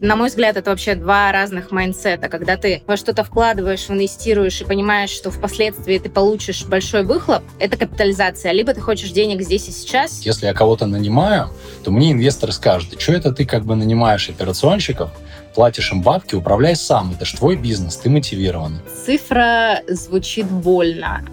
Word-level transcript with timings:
На 0.00 0.16
мой 0.16 0.28
взгляд, 0.28 0.56
это 0.56 0.70
вообще 0.70 0.96
два 0.96 1.30
разных 1.32 1.70
майндсета. 1.70 2.28
Когда 2.28 2.56
ты 2.56 2.82
во 2.86 2.96
что-то 2.96 3.24
вкладываешь, 3.24 3.88
инвестируешь 3.88 4.60
и 4.60 4.64
понимаешь, 4.64 5.10
что 5.10 5.30
впоследствии 5.30 5.98
ты 5.98 6.10
получишь 6.10 6.64
большой 6.64 7.04
выхлоп, 7.04 7.42
это 7.58 7.76
капитализация. 7.76 8.52
Либо 8.52 8.74
ты 8.74 8.80
хочешь 8.80 9.10
денег 9.12 9.40
здесь 9.42 9.68
и 9.68 9.70
сейчас. 9.70 10.20
Если 10.22 10.46
я 10.46 10.52
кого-то 10.52 10.86
нанимаю, 10.86 11.48
то 11.84 11.90
мне 11.90 12.12
инвесторы 12.12 12.52
скажут, 12.52 13.00
что 13.00 13.12
это 13.12 13.32
ты 13.32 13.46
как 13.46 13.64
бы 13.64 13.76
нанимаешь 13.76 14.28
операционщиков, 14.28 15.10
платишь 15.54 15.92
им 15.92 16.02
бабки, 16.02 16.34
управляй 16.34 16.74
сам. 16.76 17.12
Это 17.12 17.24
же 17.24 17.36
твой 17.36 17.56
бизнес, 17.56 17.96
ты 17.96 18.10
мотивирован. 18.10 18.80
Цифра 19.06 19.80
звучит 19.88 20.46
больно. 20.46 21.24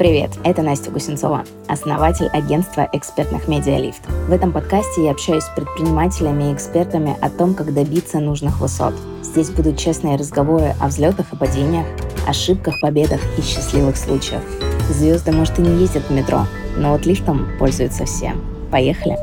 Привет, 0.00 0.30
это 0.44 0.62
Настя 0.62 0.90
Гусенцова, 0.90 1.44
основатель 1.68 2.28
агентства 2.28 2.88
экспертных 2.94 3.48
медиалифт. 3.48 4.00
В 4.28 4.32
этом 4.32 4.50
подкасте 4.50 5.04
я 5.04 5.10
общаюсь 5.10 5.44
с 5.44 5.54
предпринимателями 5.54 6.44
и 6.44 6.54
экспертами 6.54 7.18
о 7.20 7.28
том, 7.28 7.52
как 7.52 7.74
добиться 7.74 8.18
нужных 8.18 8.60
высот. 8.60 8.94
Здесь 9.22 9.50
будут 9.50 9.76
честные 9.76 10.16
разговоры 10.16 10.74
о 10.80 10.88
взлетах 10.88 11.30
и 11.34 11.36
падениях, 11.36 11.84
ошибках, 12.26 12.80
победах 12.80 13.20
и 13.36 13.42
счастливых 13.42 13.98
случаях. 13.98 14.40
Звезды, 14.88 15.32
может, 15.32 15.58
и 15.58 15.62
не 15.62 15.82
ездят 15.82 16.04
в 16.04 16.10
метро, 16.14 16.46
но 16.78 16.92
вот 16.92 17.04
лифтом 17.04 17.46
пользуются 17.58 18.06
все. 18.06 18.32
Поехали! 18.70 19.18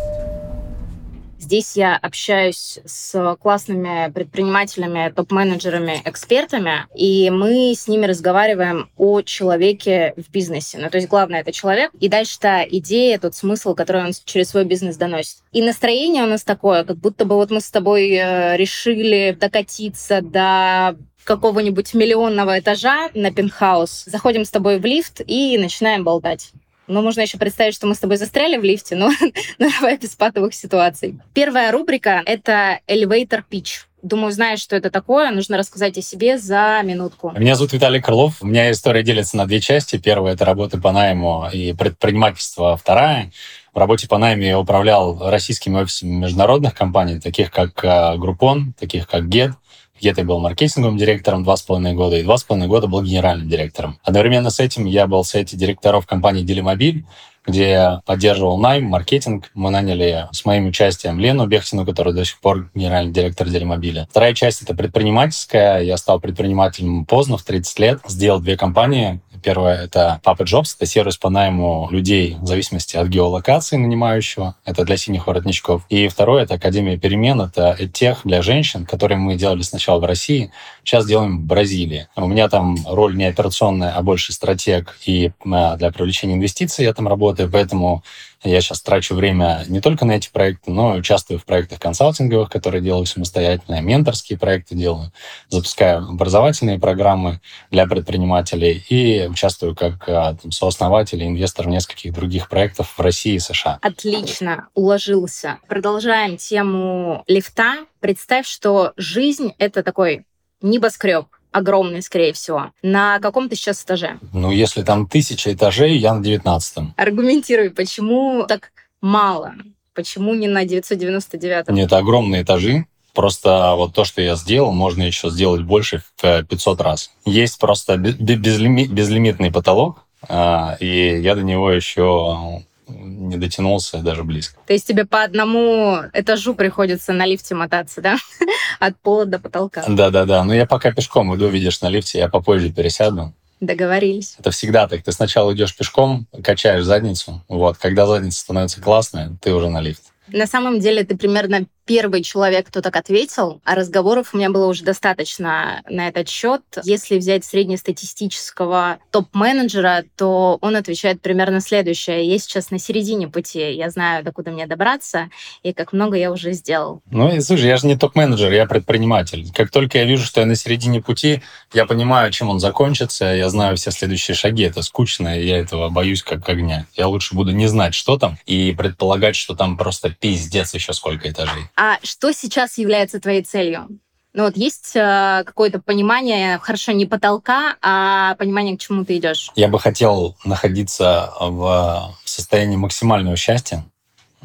Здесь 1.47 1.77
я 1.77 1.95
общаюсь 1.95 2.79
с 2.83 3.37
классными 3.41 4.11
предпринимателями, 4.11 5.13
топ-менеджерами, 5.15 6.01
экспертами, 6.03 6.87
и 6.93 7.29
мы 7.29 7.73
с 7.73 7.87
ними 7.87 8.05
разговариваем 8.05 8.89
о 8.97 9.21
человеке 9.21 10.13
в 10.17 10.29
бизнесе. 10.29 10.77
Ну, 10.77 10.89
то 10.89 10.97
есть 10.97 11.07
главное— 11.07 11.39
это 11.41 11.53
человек, 11.53 11.91
и 12.01 12.09
дальше 12.09 12.37
та 12.37 12.67
идея, 12.67 13.17
тот 13.17 13.33
смысл, 13.33 13.75
который 13.75 14.03
он 14.03 14.11
через 14.25 14.49
свой 14.49 14.65
бизнес 14.65 14.97
доносит. 14.97 15.37
И 15.53 15.61
настроение 15.61 16.23
у 16.23 16.27
нас 16.27 16.43
такое, 16.43 16.83
как 16.83 16.97
будто 16.97 17.23
бы 17.23 17.35
вот 17.35 17.49
мы 17.49 17.61
с 17.61 17.71
тобой 17.71 18.09
э, 18.09 18.57
решили 18.57 19.31
докатиться 19.39 20.19
до 20.19 20.97
какого-нибудь 21.23 21.93
миллионного 21.93 22.59
этажа 22.59 23.07
на 23.13 23.31
пентхаус, 23.31 24.03
заходим 24.05 24.43
с 24.43 24.49
тобой 24.49 24.79
в 24.79 24.85
лифт 24.85 25.21
и 25.25 25.57
начинаем 25.57 26.03
болтать. 26.03 26.51
Ну, 26.87 27.01
можно 27.01 27.21
еще 27.21 27.37
представить, 27.37 27.75
что 27.75 27.87
мы 27.87 27.95
с 27.95 27.99
тобой 27.99 28.17
застряли 28.17 28.57
в 28.57 28.63
лифте, 28.63 28.95
но 28.97 29.11
давай 29.59 29.97
без 29.97 30.15
патовых 30.15 30.53
ситуаций. 30.53 31.19
Первая 31.33 31.71
рубрика— 31.71 32.21
это 32.25 32.79
elevator 32.87 33.43
pitch. 33.49 33.85
Думаю, 34.03 34.31
знаешь, 34.31 34.59
что 34.59 34.75
это 34.75 34.89
такое. 34.89 35.31
Нужно 35.31 35.57
рассказать 35.57 35.97
о 35.97 36.01
себе 36.01 36.37
за 36.37 36.81
минутку. 36.83 37.33
Меня 37.37 37.55
зовут 37.55 37.73
Виталий 37.73 37.99
Крылов. 37.99 38.41
У 38.41 38.45
меня 38.45 38.71
история 38.71 39.03
делится 39.03 39.35
на 39.37 39.45
две 39.47 39.59
части. 39.59 39.97
Первая— 39.97 40.33
это 40.35 40.45
работа 40.45 40.77
по 40.79 40.91
найму 40.91 41.49
и 41.51 41.73
предпринимательство. 41.73 42.77
Вторая— 42.77 43.31
в 43.77 43.79
работе 43.79 44.07
по 44.07 44.17
найму 44.17 44.41
я 44.41 44.57
управлял 44.57 45.29
российскими 45.29 45.77
офисами 45.77 46.09
международных 46.09 46.73
компаний, 46.73 47.19
таких 47.19 47.51
как 47.51 47.75
Groupon, 47.83 48.73
таких 48.75 49.07
как 49.07 49.25
Get, 49.25 49.51
где-то 49.99 50.21
я 50.21 50.27
был 50.27 50.39
маркетинговым 50.39 50.97
директором 50.97 51.43
два 51.43 51.57
с 51.57 51.61
половиной 51.61 51.93
года, 51.93 52.17
и 52.17 52.23
два 52.23 52.37
с 52.37 52.43
половиной 52.43 52.67
года 52.67 52.87
был 52.87 53.01
генеральным 53.03 53.49
директором. 53.49 53.99
Одновременно 54.03 54.49
с 54.49 54.59
этим 54.59 54.85
я 54.85 55.07
был 55.07 55.23
в 55.23 55.27
совете 55.27 55.57
директоров 55.57 56.05
компании 56.05 56.43
«Делимобиль», 56.43 57.05
где 57.47 57.69
я 57.69 58.01
поддерживал 58.05 58.57
найм, 58.57 58.85
маркетинг. 58.85 59.49
Мы 59.53 59.71
наняли 59.71 60.27
с 60.31 60.43
моим 60.45 60.67
участием 60.67 61.17
Лену 61.17 61.47
Бехтину, 61.47 61.85
которая 61.85 62.13
до 62.13 62.25
сих 62.25 62.39
пор 62.39 62.69
генеральный 62.75 63.13
директор 63.13 63.47
Делимобиля. 63.47 64.07
Вторая 64.11 64.33
часть— 64.33 64.61
это 64.63 64.75
предпринимательская. 64.75 65.81
Я 65.81 65.95
стал 65.97 66.19
предпринимателем 66.19 67.05
поздно, 67.05 67.37
в 67.37 67.43
30 67.43 67.79
лет. 67.79 67.99
Сделал 68.05 68.41
две 68.41 68.57
компании. 68.57 69.21
Первое— 69.47 69.81
это 69.85 70.19
Papa 70.25 70.43
Jobs. 70.43 70.75
Это 70.75 70.85
сервис 70.85 71.15
по 71.15 71.29
найму 71.29 71.87
людей 71.89 72.35
в 72.41 72.45
зависимости 72.45 72.97
от 72.97 73.07
геолокации 73.07 73.77
нанимающего. 73.77 74.55
Это 74.65 74.83
для 74.83 74.97
синих 74.97 75.25
воротничков. 75.25 75.83
И 75.87 76.09
второе— 76.09 76.43
это 76.43 76.55
Академия 76.55 76.97
перемен. 76.97 77.39
Это 77.39 77.77
тех 77.87 78.23
для 78.25 78.41
женщин, 78.41 78.85
которые 78.85 79.17
мы 79.17 79.35
делали 79.35 79.61
сначала 79.61 80.01
в 80.01 80.03
России, 80.03 80.51
сейчас 80.87 81.05
делаем 81.05 81.39
в 81.39 81.41
Бразилии. 81.41 82.07
У 82.15 82.27
меня 82.27 82.47
там 82.47 82.77
роль 82.87 83.15
не 83.15 83.25
операционная, 83.25 83.91
а 83.91 84.01
больше 84.01 84.31
стратег. 84.31 84.97
И 85.05 85.31
а, 85.45 85.75
для 85.75 85.91
привлечения 85.91 86.35
инвестиций 86.35 86.85
я 86.85 86.93
там 86.93 87.07
работаю 87.07 87.49
поэтому 87.51 88.03
я 88.43 88.61
сейчас 88.61 88.81
трачу 88.81 89.15
время 89.15 89.65
не 89.67 89.81
только 89.81 90.05
на 90.05 90.13
эти 90.13 90.29
проекты, 90.29 90.71
но 90.71 90.95
и 90.95 90.99
участвую 90.99 91.39
в 91.39 91.45
проектах 91.45 91.79
консалтинговых, 91.79 92.49
которые 92.49 92.81
делаю 92.81 93.05
самостоятельно, 93.05 93.81
менторские 93.81 94.37
проекты 94.37 94.75
делаю, 94.75 95.11
запускаю 95.49 96.07
образовательные 96.07 96.79
программы 96.79 97.41
для 97.71 97.87
предпринимателей 97.87 98.83
и 98.89 99.27
участвую 99.27 99.75
как 99.75 100.07
а, 100.07 100.35
там, 100.35 100.51
сооснователь 100.51 101.21
и 101.21 101.27
инвестор 101.27 101.65
в 101.65 101.69
нескольких 101.69 102.13
других 102.13 102.47
проектов 102.47 102.93
в 102.95 103.01
России 103.01 103.33
и 103.33 103.39
США. 103.39 103.79
Отлично, 103.81 104.67
уложился. 104.73 105.57
Продолжаем 105.67 106.37
тему 106.37 107.23
лифта. 107.27 107.85
Представь, 107.99 108.47
что 108.47 108.93
жизнь— 108.95 109.53
это 109.57 109.81
такой 109.81 110.26
небоскреб 110.61 111.27
огромный, 111.51 112.01
скорее 112.01 112.33
всего. 112.33 112.71
На 112.81 113.19
каком 113.19 113.49
ты 113.49 113.55
сейчас 113.55 113.83
этаже? 113.83 114.19
Ну, 114.33 114.51
если 114.51 114.83
там 114.83 115.07
тысяча 115.07 115.53
этажей, 115.53 115.97
я 115.97 116.13
на 116.13 116.23
девятнадцатом. 116.23 116.93
Аргументируй, 116.97 117.71
почему 117.71 118.45
так 118.47 118.71
мало? 119.01 119.53
Почему 119.93 120.35
не 120.35 120.47
на 120.47 120.65
999? 120.65 121.69
Нет, 121.69 121.87
это 121.87 121.97
огромные 121.97 122.43
этажи. 122.43 122.85
Просто 123.13 123.73
вот 123.75 123.95
то, 123.95 124.03
что 124.03 124.21
я 124.21 124.35
сделал, 124.35 124.71
можно 124.71 125.01
еще 125.01 125.31
сделать 125.31 125.63
больше 125.63 126.03
в 126.17 126.43
500 126.43 126.81
раз. 126.81 127.11
Есть 127.25 127.57
просто 127.57 127.97
безлимитный 127.97 129.51
потолок, 129.51 130.05
а, 130.29 130.77
и 130.79 131.19
я 131.19 131.33
до 131.33 131.41
него 131.41 131.71
еще 131.71 132.63
не 132.87 133.37
дотянулся 133.37 133.99
даже 133.99 134.23
близко. 134.23 134.59
То 134.65 134.73
есть 134.73 134.87
тебе 134.87 135.05
по 135.05 135.23
одному 135.23 135.97
этажу 136.13 136.55
приходится 136.55 137.13
на 137.13 137.25
лифте 137.25 137.55
мотаться, 137.55 138.01
да? 138.01 138.17
От 138.79 138.97
пола 138.97 139.25
до 139.25 139.39
потолка. 139.39 139.83
Да-да-да. 139.87 140.43
Но 140.43 140.53
я 140.53 140.65
пока 140.65 140.91
пешком 140.91 141.35
иду, 141.35 141.47
видишь, 141.47 141.81
на 141.81 141.89
лифте, 141.89 142.19
я 142.19 142.29
попозже 142.29 142.71
пересяду. 142.71 143.33
Договорились. 143.59 144.35
Это 144.37 144.51
всегда 144.51 144.87
так. 144.87 145.03
Ты 145.03 145.11
сначала 145.11 145.53
идешь 145.53 145.75
пешком, 145.75 146.27
качаешь 146.43 146.83
задницу. 146.83 147.43
Вот. 147.47 147.77
Когда 147.77 148.05
задница 148.05 148.39
становится 148.39 148.81
классная, 148.81 149.35
ты 149.41 149.53
уже 149.53 149.69
на 149.69 149.81
лифт. 149.81 150.03
На 150.27 150.45
самом 150.45 150.79
деле 150.79 151.03
ты 151.03 151.17
примерно 151.17 151.65
первый 151.87 152.21
человек, 152.21 152.67
кто 152.67 152.81
так 152.81 152.95
ответил, 152.95 153.61
а 153.63 153.73
разговоров 153.73 154.33
у 154.33 154.37
меня 154.37 154.49
было 154.49 154.67
уже 154.67 154.83
достаточно 154.83 155.81
на 155.89 156.09
этот 156.09 156.29
счет. 156.29 156.61
Если 156.83 157.17
взять 157.17 157.45
среднестатистического 157.45 158.99
топ-менеджера, 159.11 160.03
то 160.17 160.57
он 160.61 160.75
отвечает 160.75 161.21
примерно 161.21 161.61
следующее. 161.61 162.25
Я 162.25 162.37
сейчас 162.37 162.69
на 162.69 162.77
середине 162.77 163.27
пути, 163.27 163.71
я 163.71 163.89
знаю, 163.89 164.23
докуда 164.23 164.51
мне 164.51 164.67
добраться, 164.67 165.29
и 165.63 165.73
как 165.73 165.93
много 165.93 166.17
я 166.17 166.31
уже 166.31 166.51
сделал. 166.51 167.01
Ну, 167.09 167.33
и 167.33 167.39
слушай, 167.39 167.67
я 167.67 167.77
же 167.77 167.87
не 167.87 167.97
топ-менеджер, 167.97 168.51
я 168.51 168.65
предприниматель. 168.65 169.47
Как 169.53 169.71
только 169.71 169.99
я 169.99 170.03
вижу, 170.03 170.25
что 170.25 170.41
я 170.41 170.45
на 170.45 170.55
середине 170.55 171.01
пути, 171.01 171.41
я 171.73 171.85
понимаю, 171.85 172.31
чем 172.31 172.49
он 172.49 172.59
закончится, 172.59 173.25
я 173.25 173.49
знаю 173.49 173.77
все 173.77 173.91
следующие 173.91 174.35
шаги. 174.35 174.63
Это 174.63 174.81
скучно, 174.81 175.39
и 175.39 175.47
я 175.47 175.57
этого 175.57 175.89
боюсь 175.89 176.21
как 176.21 176.47
огня. 176.49 176.85
Я 176.95 177.07
лучше 177.07 177.33
буду 177.33 177.51
не 177.51 177.67
знать, 177.67 177.95
что 177.95 178.17
там, 178.17 178.37
и 178.45 178.73
предполагать, 178.77 179.37
что 179.37 179.55
там 179.55 179.77
просто 179.77 180.09
пиздец 180.09 180.73
еще 180.73 180.91
сколько 180.91 181.29
этажей. 181.29 181.63
А 181.77 181.99
что 182.01 182.31
сейчас 182.31 182.79
является 182.79 183.19
твоей 183.19 183.43
целью? 183.43 183.87
Ну 184.33 184.43
вот 184.43 184.57
есть 184.57 184.95
э, 184.95 185.43
какое-то 185.45 185.79
понимание, 185.79 186.57
хорошо, 186.57 186.91
не 186.91 187.05
потолка, 187.05 187.75
а 187.81 188.35
понимание, 188.35 188.75
к 188.75 188.79
чему 188.79 189.05
ты 189.05 189.17
идешь. 189.17 189.51
Я 189.55 189.67
бы 189.67 189.79
хотел 189.79 190.35
находиться 190.43 191.33
в 191.39 192.15
состоянии 192.25 192.75
максимального 192.75 193.35
счастья, 193.35 193.85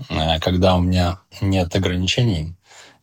э, 0.08 0.40
когда 0.40 0.76
у 0.76 0.80
меня 0.80 1.20
нет 1.40 1.74
ограничений, 1.74 2.54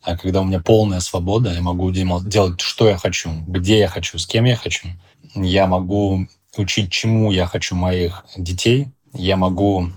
а 0.02 0.16
когда 0.16 0.40
у 0.40 0.44
меня 0.44 0.60
полная 0.60 1.00
свобода, 1.00 1.52
я 1.52 1.60
могу 1.60 1.90
делать, 1.90 2.60
что 2.60 2.88
я 2.88 2.96
хочу, 2.96 3.30
где 3.46 3.78
я 3.78 3.88
хочу, 3.88 4.18
с 4.18 4.26
кем 4.26 4.44
я 4.44 4.56
хочу. 4.56 4.88
Я 5.34 5.66
могу 5.66 6.26
учить, 6.56 6.90
чему 6.90 7.30
я 7.30 7.46
хочу 7.46 7.74
моих 7.74 8.24
детей. 8.36 8.88
Я 9.12 9.36
могу 9.36 9.90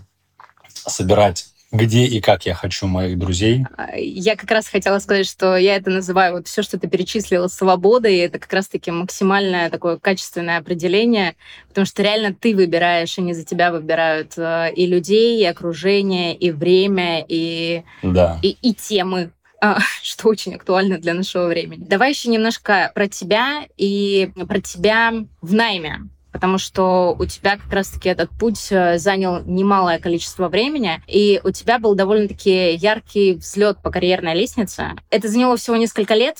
собирать 0.67 1.52
где 1.73 2.05
и 2.05 2.21
как 2.21 2.45
я 2.45 2.53
хочу 2.53 2.85
моих 2.85 3.17
друзей. 3.17 3.65
А, 3.75 3.97
я 3.97 4.35
как 4.35 4.49
раз 4.51 4.67
хотела 4.67 4.99
сказать, 4.99 5.27
что 5.27 5.57
я 5.57 5.75
это 5.75 5.89
называю 5.89 6.35
вот 6.35 6.47
все, 6.47 6.61
что 6.61 6.79
ты 6.79 6.87
перечислила, 6.87 7.47
свободой. 7.47 8.17
Это 8.17 8.37
как 8.37 8.53
раз-таки 8.53 8.91
максимальное 8.91 9.71
такое 9.71 9.97
качественное 9.97 10.59
определение, 10.59 11.35
потому 11.67 11.85
что 11.85 12.03
реально 12.03 12.33
ты 12.33 12.55
выбираешь, 12.55 13.17
и 13.17 13.21
не 13.21 13.33
за 13.33 13.43
тебя 13.43 13.71
выбирают 13.71 14.33
э, 14.37 14.71
и 14.75 14.85
людей, 14.85 15.41
и 15.41 15.45
окружение, 15.45 16.35
и 16.35 16.51
время, 16.51 17.25
и, 17.27 17.83
да. 18.03 18.37
и, 18.43 18.55
и 18.61 18.75
темы 18.75 19.31
а, 19.59 19.79
что 20.03 20.29
очень 20.29 20.53
актуально 20.53 20.99
для 20.99 21.15
нашего 21.15 21.47
времени. 21.47 21.85
Давай 21.87 22.11
еще 22.11 22.29
немножко 22.29 22.91
про 22.93 23.07
тебя 23.07 23.65
и 23.77 24.29
про 24.47 24.61
тебя 24.61 25.13
в 25.41 25.53
найме 25.53 26.01
потому 26.33 26.57
что 26.57 27.15
у 27.17 27.25
тебя 27.25 27.57
как 27.57 27.71
раз-таки 27.71 28.09
этот 28.09 28.31
путь 28.31 28.67
э, 28.71 28.97
занял 28.97 29.41
немалое 29.45 29.99
количество 29.99 30.49
времени, 30.49 31.01
и 31.07 31.39
у 31.43 31.51
тебя 31.51 31.79
был 31.79 31.95
довольно-таки 31.95 32.73
яркий 32.73 33.35
взлет 33.35 33.77
по 33.81 33.91
карьерной 33.91 34.33
лестнице. 34.33 34.91
Это 35.11 35.29
заняло 35.29 35.55
всего 35.55 35.77
несколько 35.77 36.15
лет, 36.15 36.37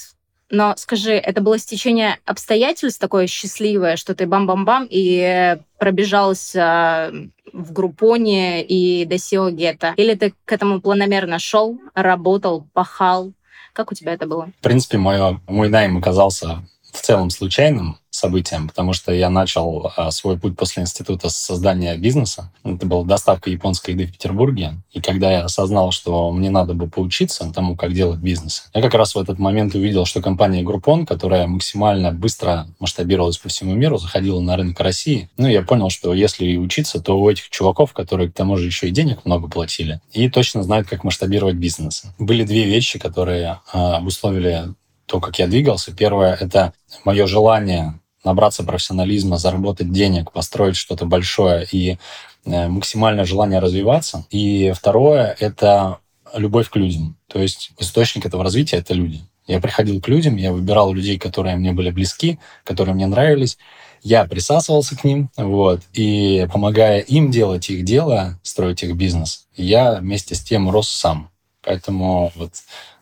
но 0.50 0.74
скажи, 0.78 1.14
это 1.14 1.42
было 1.42 1.58
стечение 1.58 2.18
обстоятельств 2.26 3.00
такое 3.00 3.28
счастливое, 3.28 3.96
что 3.96 4.14
ты 4.14 4.26
бам-бам-бам 4.26 4.88
и 4.90 5.58
пробежался 5.78 7.12
в 7.54 7.72
Группоне 7.72 8.64
и 8.64 9.06
до 9.06 9.16
SEO 9.16 9.52
Гетто? 9.52 9.94
Или 9.98 10.16
ты 10.16 10.34
к 10.46 10.52
этому 10.52 10.82
планомерно 10.82 11.40
шел, 11.40 11.80
работал, 11.94 12.68
пахал, 12.74 13.34
Как 13.74 13.92
у 13.92 13.96
тебя 13.96 14.14
это 14.14 14.28
было? 14.28 14.52
В 14.60 14.64
принципе, 14.64 14.98
мое, 14.98 15.40
мой 15.48 15.70
найм 15.70 15.98
оказался 15.98 16.64
в 16.94 17.02
целом 17.02 17.30
случайным 17.30 17.98
событием, 18.12 18.68
потому 18.68 18.94
что 18.94 19.12
я 19.12 19.30
начал 19.30 19.92
а, 19.96 20.12
свой 20.12 20.38
путь 20.38 20.56
после 20.56 20.84
института 20.84 21.30
с 21.30 21.36
создания 21.36 21.98
бизнеса. 21.98 22.52
Это 22.64 22.86
была 22.86 23.04
доставка 23.04 23.50
японской 23.50 23.92
еды 23.92 24.06
в 24.06 24.12
Петербурге. 24.12 24.76
И 24.92 25.02
когда 25.02 25.32
я 25.32 25.44
осознал, 25.46 25.92
что 25.92 26.32
мне 26.32 26.52
надо 26.52 26.76
бы 26.76 26.88
поучиться 26.88 27.52
тому, 27.54 27.76
как 27.76 27.94
делать 27.94 28.20
бизнес, 28.20 28.70
я 28.74 28.82
как 28.82 28.94
раз 28.94 29.16
в 29.16 29.20
этот 29.20 29.40
момент 29.40 29.74
увидел, 29.74 30.06
что 30.06 30.22
компания 30.22 30.64
Groupon, 30.64 31.06
которая 31.06 31.48
максимально 31.48 32.12
быстро 32.12 32.68
масштабировалась 32.80 33.40
по 33.40 33.50
всему 33.50 33.74
миру, 33.74 33.98
заходила 33.98 34.40
на 34.40 34.56
рынок 34.58 34.80
России. 34.80 35.30
Ну, 35.38 35.48
я 35.48 35.64
понял, 35.64 35.90
что 35.90 36.14
если 36.14 36.56
учиться, 36.58 37.02
то 37.02 37.20
у 37.20 37.30
этих 37.30 37.50
чуваков, 37.50 37.94
которые 37.94 38.30
к 38.30 38.34
тому 38.34 38.58
же 38.58 38.68
еще 38.68 38.88
и 38.88 38.92
денег 38.92 39.26
много 39.26 39.48
платили, 39.48 40.02
и 40.12 40.30
точно 40.30 40.62
знают, 40.62 40.88
как 40.88 41.04
масштабировать 41.04 41.56
бизнес. 41.56 42.04
Были 42.20 42.44
две 42.44 42.66
вещи, 42.66 43.00
которые 43.00 43.60
а, 43.72 43.98
обусловили 43.98 44.74
то, 45.14 45.20
как 45.20 45.38
я 45.38 45.46
двигался. 45.46 45.94
Первое— 45.94 46.34
это 46.42 46.74
мое 47.06 47.28
желание 47.28 48.00
набраться 48.24 48.64
профессионализма, 48.64 49.38
заработать 49.38 49.92
денег, 49.92 50.32
построить 50.32 50.76
что-то 50.76 51.06
большое 51.06 51.68
и 51.72 52.00
э, 52.46 52.68
максимальное 52.68 53.24
желание 53.24 53.60
развиваться. 53.60 54.26
И 54.32 54.74
второе— 54.76 55.36
это 55.40 56.00
любовь 56.34 56.72
к 56.72 56.78
людям. 56.78 57.16
То 57.28 57.40
есть 57.40 57.74
источник 57.78 58.26
этого 58.26 58.44
развития— 58.44 58.78
это 58.78 58.96
люди. 58.96 59.22
Я 59.46 59.60
приходил 59.60 60.02
к 60.02 60.08
людям, 60.08 60.36
я 60.36 60.52
выбирал 60.52 60.92
людей, 60.92 61.20
которые 61.20 61.58
мне 61.58 61.74
были 61.74 61.92
близки, 61.92 62.40
которые 62.64 62.96
мне 62.96 63.06
нравились. 63.06 63.60
Я 64.02 64.26
присасывался 64.26 64.98
к 64.98 65.04
ним, 65.04 65.30
вот, 65.38 65.82
и 65.94 66.48
помогая 66.52 67.02
им 67.02 67.30
делать 67.30 67.70
их 67.70 67.86
дело, 67.86 68.40
строить 68.42 68.82
их 68.82 68.96
бизнес, 68.96 69.46
я 69.56 69.94
вместе 69.94 70.34
с 70.34 70.42
тем 70.42 70.72
рос 70.72 70.90
сам. 70.90 71.30
Поэтому 71.62 72.32
вот 72.36 72.52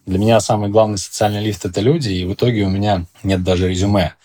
для 0.06 0.20
меня 0.20 0.40
самый 0.40 0.70
главный 0.70 0.98
социальный 0.98 1.44
лифт— 1.44 1.66
это 1.66 1.82
люди, 1.82 2.10
и 2.10 2.26
в 2.26 2.34
итоге 2.34 2.64
у 2.64 2.70
меня 2.70 3.06
нет 3.24 3.44
даже 3.44 3.70
резюме. 3.70 4.16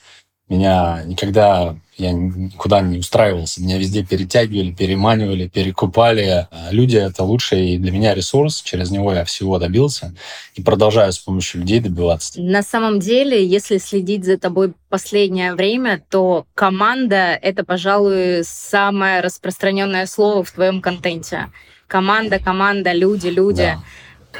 Меня 0.48 1.02
никогда 1.04 1.76
я 1.96 2.12
никуда 2.12 2.80
не 2.80 2.98
устраивался. 2.98 3.62
Меня 3.62 3.78
везде 3.78 4.04
перетягивали, 4.04 4.70
переманивали, 4.70 5.48
перекупали. 5.48 6.46
Люди— 6.70 6.96
это 6.98 7.24
лучший 7.24 7.78
для 7.78 7.90
меня 7.90 8.14
ресурс. 8.14 8.62
Через 8.62 8.90
него 8.90 9.12
я 9.12 9.24
всего 9.24 9.58
добился 9.58 10.14
и 10.54 10.62
продолжаю 10.62 11.12
с 11.12 11.18
помощью 11.18 11.62
людей 11.62 11.80
добиваться. 11.80 12.40
На 12.40 12.62
самом 12.62 13.00
деле, 13.00 13.44
если 13.44 13.78
следить 13.78 14.24
за 14.24 14.38
тобой 14.38 14.74
последнее 14.88 15.54
время, 15.54 16.02
то 16.10 16.46
команда— 16.54 17.38
это, 17.42 17.64
пожалуй, 17.64 18.44
самое 18.44 19.22
распространенное 19.22 20.06
слово 20.06 20.44
в 20.44 20.50
твоем 20.52 20.82
контенте. 20.82 21.50
Команда, 21.86 22.38
команда, 22.38 22.92
люди, 22.92 23.28
люди. 23.28 23.62
Да. 23.62 23.82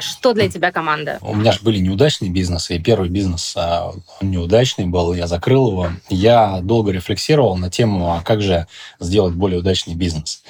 Что 0.00 0.32
для 0.32 0.48
тебя 0.48 0.72
команда? 0.72 1.18
У 1.20 1.34
меня 1.34 1.52
же 1.52 1.60
были 1.62 1.78
неудачные 1.78 2.30
бизнесы, 2.30 2.76
и 2.76 2.78
первый 2.78 3.08
бизнес 3.08 3.54
а, 3.56 3.92
неудачный 4.20 4.86
был, 4.86 5.14
я 5.14 5.26
закрыл 5.26 5.70
его. 5.70 5.88
Я 6.08 6.60
долго 6.62 6.92
рефлексировал 6.92 7.56
на 7.56 7.70
тему, 7.70 8.12
а 8.12 8.22
как 8.22 8.42
же 8.42 8.66
сделать 9.00 9.34
более 9.34 9.60
удачный 9.60 9.94
бизнес. 9.94 10.42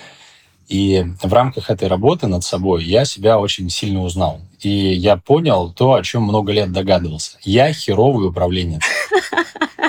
И 0.69 1.05
в 1.23 1.33
рамках 1.33 1.71
этой 1.71 1.87
работы 1.87 2.27
над 2.27 2.43
собой 2.43 2.85
я 2.85 3.05
себя 3.05 3.39
очень 3.39 3.71
сильно 3.71 4.03
узнал. 4.03 4.41
И 4.61 4.69
я 4.69 5.17
понял 5.17 5.73
то, 5.73 5.95
о 5.95 6.03
чем 6.03 6.23
много 6.23 6.53
лет 6.53 6.73
догадывался. 6.73 7.39
Я 7.43 7.73
херовый 7.73 8.29
управленец. 8.29 8.83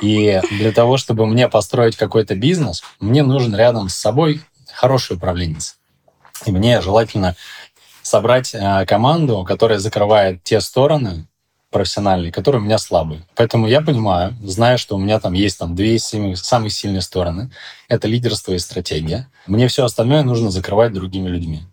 И 0.04 0.40
для 0.52 0.72
того, 0.72 0.98
чтобы 0.98 1.26
мне 1.26 1.48
построить 1.48 1.96
какой-то 1.96 2.36
бизнес, 2.36 2.84
мне 3.00 3.24
нужен 3.24 3.56
рядом 3.56 3.90
с 3.90 3.96
собой 3.96 4.42
хороший 4.72 5.16
управленец. 5.18 5.78
И 6.46 6.52
мне 6.52 6.82
желательно 6.82 7.36
собрать 8.08 8.56
э, 8.56 8.86
команду, 8.86 9.44
которая 9.44 9.80
закрывает 9.80 10.44
те 10.44 10.62
стороны 10.62 11.28
профессиональные, 11.70 12.32
которые 12.32 12.62
у 12.62 12.66
меня 12.66 12.78
слабые. 12.78 13.26
Поэтому 13.36 13.68
я 13.68 13.82
понимаю, 13.82 14.36
знаю, 14.42 14.78
что 14.78 14.96
у 14.96 15.00
меня 15.00 15.20
там 15.20 15.34
есть 15.34 15.60
там 15.60 15.76
две 15.76 16.00
самые 16.00 16.70
сильные 16.70 17.02
стороны. 17.02 17.52
Это 17.90 18.08
лидерство 18.08 18.54
и 18.54 18.60
стратегия. 18.60 19.28
Мне 19.48 19.68
все 19.68 19.84
остальное 19.84 20.24
нужно 20.24 20.50
закрывать 20.50 20.94
другими 20.94 21.28
людьми. 21.28 21.64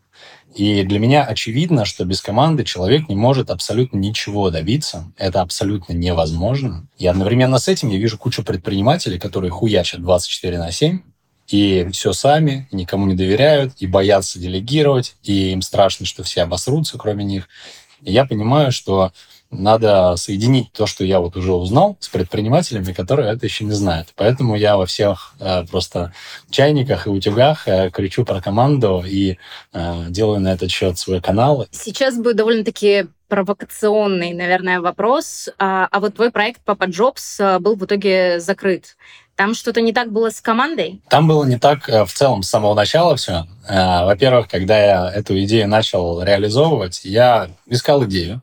И 0.55 0.83
для 0.85 0.99
меня 0.99 1.25
очевидно, 1.25 1.85
что 1.85 2.05
без 2.05 2.21
команды 2.21 2.65
человек 2.65 3.09
не 3.09 3.17
может 3.17 3.51
абсолютно 3.51 3.99
ничего 3.99 4.51
добиться. 4.51 5.13
Это 5.17 5.41
абсолютно 5.41 5.93
невозможно. 5.93 6.87
И 6.99 7.07
одновременно 7.07 7.59
с 7.59 7.69
этим 7.69 7.89
я 7.91 7.99
вижу 7.99 8.19
кучу 8.19 8.45
предпринимателей, 8.45 9.19
которые 9.19 9.51
хуячат 9.51 10.01
24 10.03 10.59
на 10.59 10.71
7, 10.71 11.01
и 11.49 11.89
все 11.93 12.13
сами, 12.13 12.69
никому 12.73 13.07
не 13.07 13.15
доверяют, 13.15 13.75
и 13.79 13.87
боятся 13.87 14.39
делегировать, 14.39 15.17
и 15.23 15.53
им 15.53 15.63
страшно, 15.63 16.07
что 16.07 16.23
все 16.23 16.43
обосрутся, 16.43 16.99
кроме 16.99 17.25
них. 17.25 17.49
И 18.03 18.13
я 18.13 18.25
понимаю, 18.25 18.73
что 18.73 19.13
надо 19.51 20.17
соединить 20.17 20.73
то, 20.73 20.87
что 20.87 21.05
я 21.05 21.21
вот 21.21 21.37
уже 21.37 21.53
узнал, 21.53 21.97
с 22.01 22.09
предпринимателями, 22.09 22.93
которые 22.93 23.33
это 23.33 23.47
еще 23.47 23.65
не 23.65 23.73
знают. 23.73 24.09
Поэтому 24.17 24.57
я 24.57 24.77
во 24.77 24.87
всех 24.87 25.35
э, 25.41 25.65
просто 25.71 26.13
чайниках 26.51 27.07
и 27.07 27.11
утюгах 27.11 27.69
э, 27.69 27.91
кричу 27.91 28.25
про 28.25 28.41
команду 28.41 29.05
и 29.07 29.39
э, 29.73 30.05
делаю 30.09 30.41
на 30.41 30.53
этот 30.53 30.71
счет 30.71 30.99
свой 30.99 31.21
канал. 31.21 31.67
Сейчас 31.71 32.17
будет 32.17 32.37
довольно-таки 32.37 33.07
провокационный, 33.29 34.33
наверное, 34.33 34.81
вопрос. 34.81 35.49
А, 35.59 35.89
а 35.91 36.01
вот 36.01 36.15
твой 36.15 36.31
проект 36.31 36.61
Папа 36.65 36.85
Джобс 36.85 37.41
э, 37.41 37.59
был 37.59 37.77
в 37.77 37.85
итоге 37.85 38.41
закрыт. 38.41 38.97
Там 39.37 39.55
что-то 39.55 39.81
не 39.81 39.93
так 39.93 40.13
было 40.13 40.31
с 40.31 40.41
командой? 40.41 41.03
Там 41.09 41.27
было 41.27 41.45
не 41.45 41.59
так 41.59 41.89
э, 41.89 42.05
в 42.05 42.13
целом 42.13 42.43
с 42.43 42.49
самого 42.49 42.75
начала 42.75 43.17
все. 43.17 43.47
Э, 43.69 44.05
во-первых, 44.05 44.49
когда 44.49 44.79
я 44.79 45.11
эту 45.13 45.39
идею 45.43 45.69
начал 45.69 46.23
реализовывать, 46.23 47.01
я 47.05 47.51
искал 47.67 48.05
идею 48.05 48.43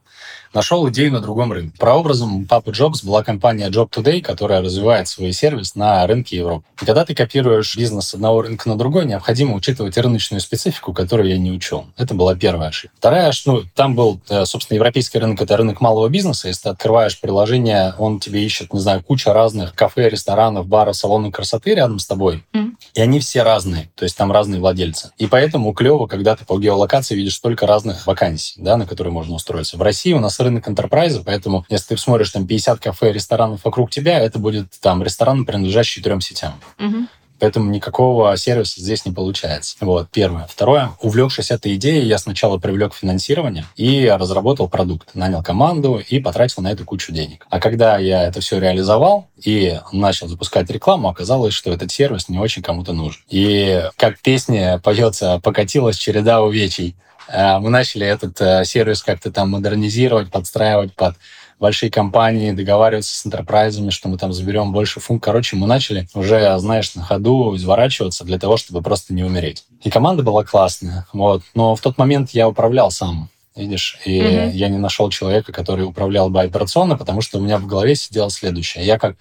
нашел 0.53 0.87
идею 0.89 1.11
на 1.11 1.19
другом 1.19 1.51
рынке. 1.51 1.75
Прообразом 1.77 2.45
Папы 2.45 2.71
Джобс 2.71 3.03
была 3.03 3.23
компания 3.23 3.69
Job 3.69 3.89
Today, 3.89 4.21
которая 4.21 4.61
развивает 4.61 5.07
свой 5.07 5.31
сервис 5.33 5.75
на 5.75 6.05
рынке 6.07 6.37
Европы. 6.37 6.65
И 6.81 6.85
когда 6.85 7.05
ты 7.05 7.15
копируешь 7.15 7.75
бизнес 7.75 8.09
с 8.09 8.13
одного 8.13 8.41
рынка 8.41 8.69
на 8.69 8.77
другой, 8.77 9.05
необходимо 9.05 9.55
учитывать 9.55 9.97
рыночную 9.97 10.41
специфику, 10.41 10.93
которую 10.93 11.29
я 11.29 11.37
не 11.37 11.51
учел. 11.51 11.85
Это 11.97 12.13
была 12.13 12.35
первая 12.35 12.69
ошибка. 12.69 12.95
Вторая, 12.97 13.31
ну, 13.45 13.63
там 13.75 13.95
был, 13.95 14.19
э, 14.29 14.45
собственно, 14.45 14.75
европейский 14.75 15.19
рынок, 15.19 15.41
это 15.41 15.57
рынок 15.57 15.81
малого 15.81 16.09
бизнеса. 16.09 16.47
Если 16.47 16.63
ты 16.63 16.69
открываешь 16.69 17.19
приложение, 17.19 17.93
он 17.97 18.19
тебе 18.19 18.43
ищет, 18.43 18.73
не 18.73 18.79
знаю, 18.79 19.03
куча 19.03 19.33
разных 19.33 19.73
кафе, 19.73 20.09
ресторанов, 20.09 20.67
баров, 20.67 20.95
салонов 20.95 21.33
красоты 21.33 21.75
рядом 21.75 21.99
с 21.99 22.05
тобой. 22.05 22.43
Mm. 22.53 22.71
И 22.93 23.01
они 23.01 23.19
все 23.19 23.43
разные, 23.43 23.89
то 23.95 24.03
есть 24.03 24.17
там 24.17 24.31
разные 24.31 24.59
владельцы. 24.59 25.11
И 25.17 25.27
поэтому 25.27 25.73
клево, 25.73 26.07
когда 26.07 26.35
ты 26.35 26.45
по 26.45 26.59
геолокации 26.59 27.15
видишь 27.15 27.35
столько 27.35 27.65
разных 27.65 28.05
вакансий, 28.05 28.55
да, 28.57 28.77
на 28.77 28.85
которые 28.85 29.13
можно 29.13 29.35
устроиться. 29.35 29.77
В 29.77 29.81
России 29.81 30.13
у 30.13 30.19
нас 30.19 30.40
рынок 30.43 30.67
enterprise, 30.67 31.21
поэтому 31.25 31.65
если 31.69 31.95
ты 31.95 31.97
смотришь 31.97 32.31
там 32.31 32.47
50 32.47 32.79
кафе, 32.79 33.11
ресторанов 33.11 33.63
вокруг 33.63 33.91
тебя, 33.91 34.19
это 34.19 34.39
будет 34.39 34.71
там 34.81 35.03
ресторан, 35.03 35.45
принадлежащий 35.45 36.01
трем 36.01 36.21
сетям. 36.21 36.53
Угу. 36.79 37.07
Поэтому 37.41 37.71
никакого 37.71 38.37
сервиса 38.37 38.79
здесь 38.79 39.03
не 39.03 39.11
получается. 39.11 39.75
Вот, 39.81 40.09
первое. 40.11 40.45
Второе. 40.47 40.91
Увлекшись 41.01 41.49
этой 41.49 41.73
идеей, 41.75 42.05
я 42.05 42.19
сначала 42.19 42.59
привлек 42.59 42.93
финансирование 42.93 43.65
и 43.75 44.07
разработал 44.07 44.69
продукт. 44.69 45.15
Нанял 45.15 45.41
команду 45.41 45.99
и 46.07 46.19
потратил 46.19 46.61
на 46.61 46.71
это 46.71 46.83
кучу 46.83 47.11
денег. 47.11 47.47
А 47.49 47.59
когда 47.59 47.97
я 47.97 48.25
это 48.25 48.41
все 48.41 48.59
реализовал 48.59 49.27
и 49.43 49.79
начал 49.91 50.27
запускать 50.27 50.69
рекламу, 50.69 51.09
оказалось, 51.09 51.55
что 51.55 51.73
этот 51.73 51.91
сервис 51.91 52.29
не 52.29 52.37
очень 52.37 52.61
кому-то 52.61 52.93
нужен. 52.93 53.19
И 53.27 53.89
как 53.97 54.19
песня 54.19 54.77
поется 54.77 55.39
«Покатилась 55.43 55.97
череда 55.97 56.43
увечий», 56.43 56.95
Э, 57.31 57.59
мы 57.59 57.69
начали 57.69 58.05
этот 58.05 58.39
э, 58.41 58.65
сервис 58.65 59.03
как-то 59.03 59.31
там 59.31 59.51
модернизировать, 59.51 60.29
подстраивать 60.29 60.93
под 60.93 61.15
большие 61.61 61.91
компании, 61.91 62.51
договариваться 62.51 63.15
с 63.15 63.25
интерпрайзами, 63.25 63.91
что 63.91 64.09
мы 64.09 64.17
там 64.17 64.33
заберем 64.33 64.73
больше 64.73 64.99
функций. 64.99 65.23
Короче, 65.23 65.55
мы 65.55 65.67
начали 65.67 66.07
уже, 66.15 66.57
знаешь, 66.57 66.93
на 66.95 67.03
ходу 67.03 67.55
изворачиваться 67.55 68.25
для 68.25 68.39
того, 68.39 68.57
чтобы 68.57 68.81
просто 68.81 69.13
не 69.13 69.23
умереть. 69.23 69.63
И 69.83 69.91
команда 69.91 70.23
была 70.23 70.43
классная, 70.43 71.05
вот. 71.13 71.43
Но 71.53 71.75
в 71.75 71.79
тот 71.79 71.99
момент 71.99 72.31
я 72.31 72.49
управлял 72.49 72.89
сам, 72.89 73.29
видишь, 73.55 73.99
и 74.05 74.19
mm-hmm. 74.19 74.51
я 74.53 74.69
не 74.69 74.79
нашел 74.79 75.09
человека, 75.11 75.51
который 75.51 75.85
управлял 75.85 76.31
бы 76.31 76.41
операционно, 76.41 76.97
потому 76.97 77.21
что 77.21 77.37
у 77.37 77.41
меня 77.41 77.59
в 77.59 77.67
голове 77.67 77.93
сидело 77.95 78.31
следующее. 78.31 78.83
Я 78.83 78.97
как 78.97 79.15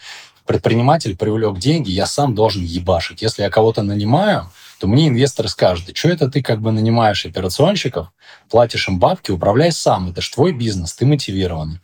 предприниматель 0.47 1.17
привлек 1.17 1.59
деньги, 1.59 1.91
я 1.91 2.07
сам 2.07 2.35
должен 2.35 2.65
ебашить. 2.65 3.21
Если 3.21 3.43
я 3.43 3.51
кого-то 3.51 3.83
нанимаю, 3.83 4.51
то 4.81 4.87
мне 4.87 5.09
инвесторы 5.09 5.51
скажут, 5.51 5.87
да 5.87 5.93
что 5.95 6.09
это 6.09 6.31
ты 6.31 6.43
как 6.43 6.63
бы 6.63 6.73
нанимаешь 6.73 7.27
операционщиков, 7.27 8.09
платишь 8.49 8.89
им 8.89 8.99
бабки, 8.99 9.31
управляй 9.31 9.73
сам, 9.73 10.09
это 10.09 10.23
же 10.23 10.33
твой 10.33 10.53
бизнес, 10.53 10.95
ты 10.95 11.05
мотивированный. 11.05 11.81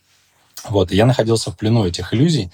Вот, 0.69 0.93
и 0.93 0.97
я 0.97 1.07
находился 1.07 1.51
в 1.51 1.57
плену 1.57 1.87
этих 1.87 2.13
иллюзий, 2.13 2.51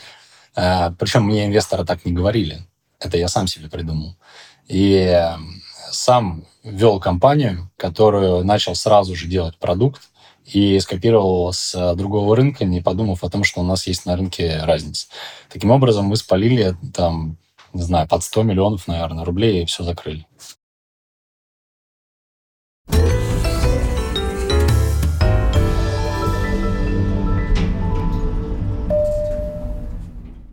э, 0.57 0.91
причем 0.99 1.25
мне 1.25 1.47
инвесторы 1.47 1.85
так 1.85 2.05
не 2.05 2.13
говорили, 2.13 2.67
это 3.01 3.17
я 3.17 3.29
сам 3.29 3.47
себе 3.47 3.69
придумал. 3.69 4.17
И 4.69 4.95
э, 4.95 5.37
сам 5.91 6.45
вел 6.63 7.01
компанию, 7.01 7.71
которую 7.77 8.45
начал 8.45 8.75
сразу 8.75 9.15
же 9.15 9.27
делать 9.27 9.57
продукт, 9.59 10.03
и 10.45 10.79
скопировал 10.81 11.53
с 11.53 11.75
э, 11.75 11.95
другого 11.95 12.37
рынка, 12.37 12.65
не 12.65 12.81
подумав 12.81 13.23
о 13.25 13.31
том, 13.31 13.45
что 13.45 13.61
у 13.61 13.65
нас 13.65 13.87
есть 13.87 14.07
на 14.07 14.17
рынке 14.17 14.61
разница. 14.65 15.07
Таким 15.49 15.71
образом, 15.71 16.07
мы 16.07 16.17
спалили 16.17 16.77
там 16.95 17.39
не 17.73 17.83
знаю, 17.83 18.07
под 18.07 18.23
100 18.23 18.43
миллионов, 18.43 18.87
наверное, 18.87 19.25
рублей, 19.25 19.63
и 19.63 19.67
все 19.67 19.83
закрыли. 19.83 20.27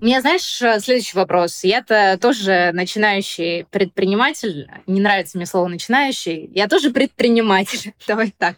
У 0.02 0.06
меня, 0.06 0.22
знаешь, 0.22 0.62
э, 0.62 0.80
следующий 0.80 1.18
вопрос. 1.18 1.62
Я-то 1.66 2.18
тоже 2.22 2.72
начинающий 2.74 3.66
предприниматель. 3.66 4.70
Не 4.88 5.02
нравится 5.02 5.38
мне 5.38 5.46
слово 5.46 5.68
«начинающий». 5.68 6.50
Я 6.54 6.70
тоже 6.70 6.92
предприниматель. 6.92 7.94
Давай 8.08 8.34
так. 8.38 8.56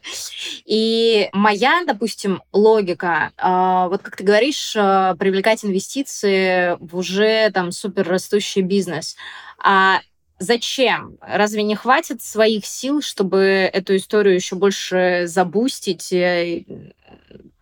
И 0.65 1.29
моя, 1.33 1.83
допустим, 1.87 2.43
логика, 2.53 3.31
а, 3.37 3.87
вот 3.87 4.03
как 4.03 4.17
ты 4.17 4.23
говоришь, 4.23 4.75
а, 4.77 5.15
привлекать 5.15 5.65
инвестиции 5.65 6.77
в 6.79 6.95
уже 6.95 7.49
там 7.51 7.71
супер 7.71 8.07
растущий 8.07 8.61
бизнес. 8.61 9.15
А 9.57 10.01
зачем? 10.37 11.17
Разве 11.21 11.63
не 11.63 11.75
хватит 11.75 12.21
своих 12.21 12.67
сил, 12.67 13.01
чтобы 13.01 13.39
эту 13.73 13.95
историю 13.95 14.35
еще 14.35 14.55
больше 14.55 15.23
забустить, 15.25 16.13
э, 16.13 16.65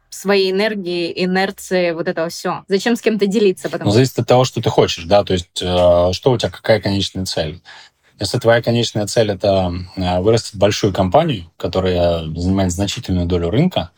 своей 0.10 0.52
энергии, 0.52 1.14
инерции, 1.24 1.92
вот 1.92 2.08
этого 2.08 2.30
все. 2.30 2.64
Зачем 2.68 2.96
с 2.96 3.02
кем-то 3.02 3.28
делиться? 3.28 3.70
Потому... 3.70 3.90
Ну, 3.90 3.94
зависит 3.94 4.20
от 4.20 4.28
того, 4.28 4.44
что 4.44 4.62
ты 4.62 4.70
хочешь, 4.70 5.06
да, 5.06 5.24
то 5.24 5.34
есть 5.34 5.62
э, 5.62 6.14
что 6.14 6.32
у 6.32 6.38
тебя, 6.38 6.50
какая 6.50 6.82
конечная 6.82 7.26
цель. 7.26 7.62
Если 8.20 8.38
твоя 8.38 8.62
конечная 8.62 9.08
цель 9.08 9.32
это 9.32 9.72
э, 9.96 10.20
вырастить 10.20 10.56
большую 10.56 10.94
компанию, 10.94 11.52
которая 11.58 12.26
занимает 12.36 12.72
значительную 12.72 13.28
долю 13.28 13.50
рынка, 13.50 13.92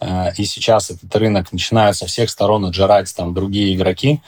э, 0.00 0.32
и 0.36 0.44
сейчас 0.44 0.90
этот 0.90 1.14
рынок 1.16 1.52
начинает 1.52 1.96
со 1.96 2.06
всех 2.06 2.30
сторон 2.30 2.66
отжирать 2.66 3.14
там 3.14 3.32
другие 3.32 3.74
игроки, 3.74 4.20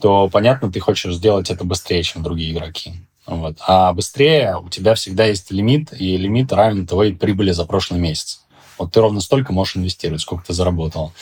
то, 0.00 0.28
понятно, 0.28 0.72
ты 0.72 0.80
хочешь 0.80 1.14
сделать 1.14 1.50
это 1.50 1.64
быстрее, 1.64 2.02
чем 2.02 2.22
другие 2.22 2.52
игроки. 2.52 2.94
Вот. 3.26 3.58
А 3.66 3.92
быстрее 3.92 4.56
у 4.56 4.68
тебя 4.70 4.94
всегда 4.94 5.26
есть 5.26 5.50
лимит, 5.50 5.92
и 5.92 6.16
лимит 6.16 6.52
равен 6.52 6.86
твоей 6.86 7.14
прибыли 7.14 7.52
за 7.52 7.64
прошлый 7.66 8.00
месяц. 8.00 8.44
Вот 8.80 8.92
ты 8.92 9.00
ровно 9.00 9.20
столько 9.20 9.52
можешь 9.52 9.76
инвестировать, 9.76 10.22
сколько 10.22 10.46
ты 10.46 10.54
заработал. 10.54 11.12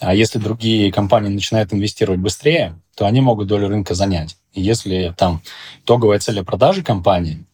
А 0.00 0.14
если 0.14 0.38
другие 0.38 0.90
компании 0.90 1.28
начинают 1.28 1.72
инвестировать 1.72 2.20
быстрее, 2.20 2.74
то 2.96 3.06
они 3.06 3.20
могут 3.20 3.48
долю 3.48 3.68
рынка 3.68 3.94
занять. 3.94 4.36
И 4.54 4.62
если 4.62 5.14
там 5.16 5.42
итоговая 5.84 6.18
цель 6.18 6.42
продажи 6.42 6.82
компании, 6.82 7.44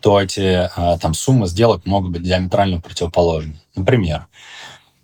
то 0.00 0.20
эти 0.20 0.70
а, 0.74 0.96
там 0.98 1.12
суммы 1.12 1.48
сделок 1.48 1.84
могут 1.84 2.12
быть 2.12 2.22
диаметрально 2.22 2.80
противоположны. 2.80 3.60
Например, 3.74 4.26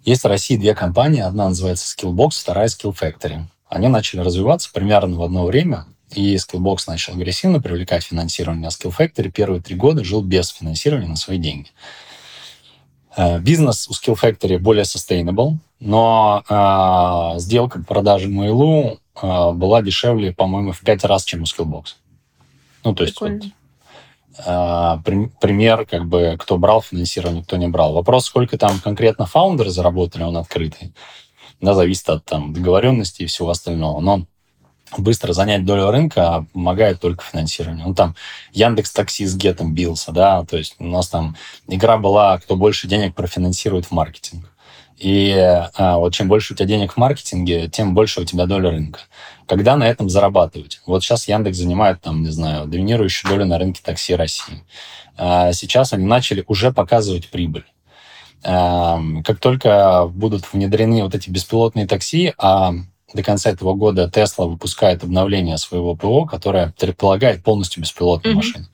есть 0.04 0.22
в 0.22 0.28
России 0.28 0.56
две 0.56 0.74
компании. 0.74 1.20
Одна 1.20 1.48
называется 1.48 1.94
Skillbox, 1.94 2.30
вторая 2.40 2.68
Skill 2.68 2.96
Factory. 2.98 3.42
Они 3.68 3.88
начали 3.88 4.20
развиваться 4.20 4.70
примерно 4.72 5.16
в 5.16 5.22
одно 5.22 5.44
время, 5.44 5.86
и 6.14 6.36
Skillbox 6.36 6.84
начал 6.86 7.14
агрессивно 7.14 7.60
привлекать 7.60 8.04
финансирование, 8.04 8.68
а 8.68 8.70
Skill 8.70 8.94
Factory 8.96 9.30
первые 9.30 9.60
три 9.60 9.76
года 9.76 10.04
жил 10.04 10.22
без 10.22 10.48
финансирования 10.48 11.08
на 11.08 11.16
свои 11.16 11.38
деньги. 11.38 11.70
Э, 13.16 13.38
бизнес 13.38 13.88
у 13.88 13.92
Skill 13.92 14.18
Factory 14.20 14.58
более 14.58 14.84
sustainable, 14.84 15.56
но 15.80 16.42
э, 16.48 17.38
сделка 17.38 17.78
по 17.78 17.84
продаже 17.84 18.28
Mail.ru 18.28 18.98
э, 19.22 19.52
была 19.52 19.82
дешевле, 19.82 20.32
по-моему, 20.32 20.72
в 20.72 20.80
пять 20.80 21.04
раз, 21.04 21.24
чем 21.24 21.42
у 21.42 21.44
Skillbox. 21.44 21.94
Ну, 22.84 22.94
то 22.94 23.04
есть 23.04 23.20
вот, 23.20 23.30
э, 23.30 24.98
при, 25.04 25.30
пример, 25.40 25.86
как 25.86 26.06
бы, 26.06 26.36
кто 26.38 26.58
брал 26.58 26.82
финансирование, 26.82 27.44
кто 27.44 27.56
не 27.56 27.68
брал. 27.68 27.92
Вопрос, 27.92 28.26
сколько 28.26 28.58
там 28.58 28.80
конкретно 28.80 29.26
фаундеры 29.26 29.70
заработали, 29.70 30.24
он 30.24 30.36
открытый. 30.36 30.92
Да, 31.60 31.74
зависит 31.74 32.08
от 32.08 32.24
там, 32.24 32.52
договоренности 32.52 33.22
и 33.22 33.26
всего 33.26 33.50
остального. 33.50 34.00
Но 34.00 34.26
быстро 35.00 35.32
занять 35.32 35.64
долю 35.64 35.90
рынка 35.90 36.46
помогает 36.52 37.00
только 37.00 37.24
финансирование. 37.24 37.86
Ну, 37.86 37.94
там 37.94 38.14
Яндекс 38.52 38.92
Такси 38.92 39.26
с 39.26 39.36
Гетом 39.36 39.74
бился, 39.74 40.12
да, 40.12 40.44
то 40.44 40.56
есть 40.56 40.76
у 40.78 40.84
нас 40.84 41.08
там 41.08 41.36
игра 41.68 41.96
была, 41.96 42.38
кто 42.38 42.56
больше 42.56 42.88
денег 42.88 43.14
профинансирует 43.14 43.86
в 43.86 43.90
маркетинг. 43.92 44.50
И 44.96 45.34
а, 45.76 45.98
вот 45.98 46.14
чем 46.14 46.28
больше 46.28 46.52
у 46.52 46.56
тебя 46.56 46.66
денег 46.66 46.92
в 46.92 46.96
маркетинге, 46.96 47.68
тем 47.68 47.94
больше 47.94 48.20
у 48.20 48.24
тебя 48.24 48.46
доля 48.46 48.70
рынка. 48.70 49.00
Когда 49.46 49.76
на 49.76 49.84
этом 49.84 50.08
зарабатывать? 50.08 50.80
Вот 50.86 51.02
сейчас 51.02 51.28
Яндекс 51.28 51.58
занимает, 51.58 52.00
там, 52.00 52.22
не 52.22 52.30
знаю, 52.30 52.66
доминирующую 52.66 53.30
долю 53.30 53.44
на 53.44 53.58
рынке 53.58 53.80
такси 53.82 54.14
России. 54.14 54.64
А 55.16 55.52
сейчас 55.52 55.92
они 55.92 56.06
начали 56.06 56.44
уже 56.46 56.72
показывать 56.72 57.28
прибыль. 57.28 57.64
А, 58.44 59.00
как 59.24 59.40
только 59.40 60.06
будут 60.06 60.52
внедрены 60.52 61.02
вот 61.02 61.14
эти 61.14 61.28
беспилотные 61.28 61.86
такси, 61.86 62.34
а 62.38 62.72
до 63.14 63.22
конца 63.22 63.50
этого 63.50 63.74
года 63.74 64.10
Tesla 64.12 64.46
выпускает 64.46 65.02
обновление 65.02 65.56
своего 65.56 65.94
ПО, 65.94 66.26
которое 66.26 66.74
предполагает 66.78 67.42
полностью 67.42 67.82
беспилотную 67.82 68.34
mm-hmm. 68.34 68.36
машину 68.36 68.66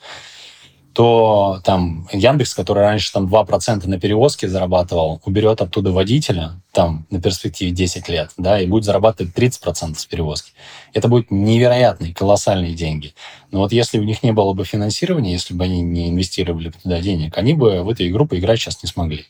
то 0.92 1.60
там 1.64 2.08
Яндекс, 2.12 2.54
который 2.54 2.82
раньше 2.82 3.12
там 3.12 3.26
2% 3.26 3.88
на 3.88 4.00
перевозке 4.00 4.48
зарабатывал, 4.48 5.20
уберет 5.24 5.60
оттуда 5.60 5.92
водителя 5.92 6.60
там 6.72 7.06
на 7.10 7.20
перспективе 7.20 7.70
10 7.70 8.08
лет, 8.08 8.30
да, 8.36 8.60
и 8.60 8.66
будет 8.66 8.84
зарабатывать 8.84 9.32
30% 9.34 9.96
с 9.96 10.04
перевозки. 10.06 10.52
Это 10.92 11.08
будут 11.08 11.30
невероятные, 11.30 12.12
колоссальные 12.12 12.74
деньги. 12.74 13.14
Но 13.50 13.60
вот 13.60 13.72
если 13.72 13.98
у 13.98 14.02
них 14.02 14.22
не 14.22 14.32
было 14.32 14.52
бы 14.52 14.64
финансирования, 14.64 15.32
если 15.32 15.54
бы 15.54 15.64
они 15.64 15.80
не 15.80 16.10
инвестировали 16.10 16.70
туда 16.70 17.00
денег, 17.00 17.38
они 17.38 17.54
бы 17.54 17.82
в 17.82 17.88
эту 17.88 18.06
игру 18.06 18.26
поиграть 18.26 18.60
сейчас 18.60 18.82
не 18.82 18.88
смогли. 18.88 19.26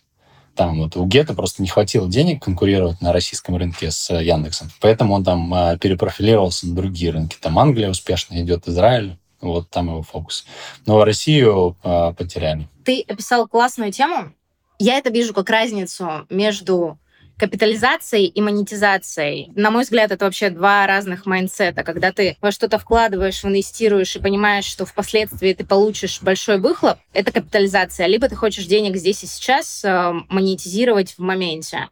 Там 0.55 0.81
вот 0.81 0.97
у 0.97 1.07
Gett 1.07 1.29
а 1.29 1.35
просто 1.35 1.63
не 1.63 1.69
хватило 1.69 2.09
денег 2.09 2.43
конкурировать 2.43 3.01
на 3.01 3.13
российском 3.13 3.57
рынке 3.57 3.91
с 3.91 4.13
Яндексом. 4.13 4.71
Поэтому 4.81 5.15
он 5.15 5.25
там 5.25 5.53
а, 5.55 5.77
перепрофилировался 5.77 6.67
на 6.67 6.75
другие 6.75 7.13
рынки. 7.13 7.37
Там 7.41 7.59
Англия 7.59 7.91
успешно 7.91 8.41
идет, 8.41 8.69
Израиль. 8.69 9.17
Вот 9.41 9.71
там 9.71 9.89
его 9.89 10.03
фокус. 10.03 10.45
Но 10.85 11.03
Россию 11.03 11.77
э, 11.83 12.13
потеряли. 12.13 12.69
Ты 12.85 13.03
описал 13.09 13.49
классную 13.49 13.91
тему. 13.91 14.35
Я 14.79 14.99
это 14.99 15.11
вижу 15.11 15.33
как 15.33 15.49
разницу 15.49 16.27
между 16.29 16.99
капитализацией 17.41 18.27
и 18.27 18.43
монетизацией. 18.43 19.51
На 19.57 19.71
мой 19.71 19.85
взгляд, 19.85 20.13
это 20.13 20.27
вообще 20.27 20.51
два 20.51 20.87
разных 20.87 21.25
майндсета. 21.25 21.85
Когда 21.85 22.13
ты 22.13 22.37
во 22.43 22.53
что-то 22.53 22.79
вкладываешь, 22.79 23.43
инвестируешь 23.47 24.15
и 24.15 24.21
понимаешь, 24.21 24.67
что 24.67 24.85
впоследствии 24.85 25.55
ты 25.55 25.65
получишь 25.65 26.21
большой 26.21 26.59
выхлоп, 26.59 26.99
это 27.15 27.33
капитализация. 27.33 28.07
Либо 28.09 28.29
ты 28.29 28.37
хочешь 28.37 28.67
денег 28.67 28.97
здесь 28.97 29.25
и 29.25 29.27
сейчас 29.27 29.83
э, 29.87 30.13
монетизировать 30.29 31.15
в 31.17 31.21
моменте. 31.21 31.89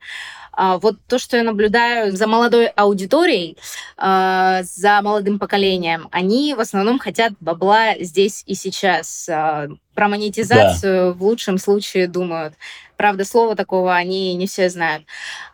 А, 0.52 0.76
вот 0.78 0.96
то, 1.06 1.18
что 1.18 1.36
я 1.36 1.44
наблюдаю 1.44 2.14
за 2.14 2.26
молодой 2.26 2.66
аудиторией, 2.66 3.56
а, 3.96 4.62
за 4.64 5.00
молодым 5.02 5.38
поколением, 5.38 6.08
они 6.10 6.52
в 6.52 6.60
основном 6.60 6.98
хотят 6.98 7.32
бабла 7.40 7.94
здесь 8.00 8.42
и 8.44 8.54
сейчас. 8.54 9.28
А, 9.30 9.68
про 9.94 10.08
монетизацию 10.08 11.12
да. 11.12 11.12
в 11.12 11.22
лучшем 11.22 11.58
случае 11.58 12.06
думают. 12.06 12.54
Правда, 12.98 13.24
слова 13.24 13.54
такого 13.54 13.94
они 13.94 14.34
не 14.34 14.48
все 14.48 14.68
знают. 14.68 15.04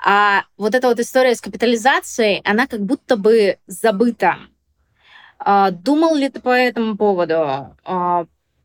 А 0.02 0.44
вот 0.56 0.74
эта 0.74 0.88
вот 0.88 0.98
история 0.98 1.34
с 1.34 1.42
капитализацией, 1.42 2.40
она 2.42 2.66
как 2.66 2.80
будто 2.80 3.18
бы 3.18 3.58
забыта. 3.66 4.36
Думал 5.44 6.14
ли 6.14 6.30
ты 6.30 6.40
по 6.40 6.48
этому 6.48 6.96
поводу? 6.96 7.76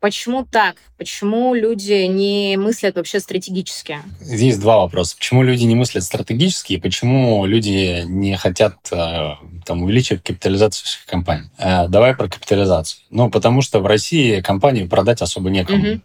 Почему 0.00 0.46
так? 0.46 0.76
Почему 0.96 1.52
люди 1.52 2.06
не 2.06 2.56
мыслят 2.56 2.96
вообще 2.96 3.20
стратегически? 3.20 3.98
Здесь 4.18 4.56
два 4.56 4.78
вопроса. 4.78 5.14
Почему 5.14 5.42
люди 5.42 5.64
не 5.64 5.74
мыслят 5.74 6.02
стратегически 6.02 6.72
и 6.72 6.80
почему 6.80 7.44
люди 7.44 8.04
не 8.06 8.34
хотят 8.36 8.76
э, 8.92 9.34
там, 9.66 9.82
увеличивать 9.82 10.22
капитализацию 10.22 10.86
своих 10.86 11.04
компаний? 11.04 11.50
Э, 11.58 11.86
давай 11.86 12.16
про 12.16 12.28
капитализацию. 12.28 13.02
Ну, 13.10 13.28
потому 13.28 13.60
что 13.60 13.80
в 13.80 13.86
России 13.86 14.40
компанию 14.40 14.88
продать 14.88 15.20
особо 15.20 15.50
некому. 15.50 15.86
Угу. 15.86 16.00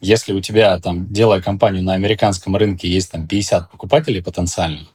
Если 0.00 0.32
у 0.32 0.40
тебя, 0.40 0.78
там, 0.78 1.12
делая 1.12 1.42
компанию 1.42 1.82
на 1.82 1.94
американском 1.94 2.56
рынке, 2.56 2.88
есть 2.88 3.10
там 3.10 3.26
50 3.26 3.70
покупателей 3.70 4.22
потенциальных, 4.22 4.88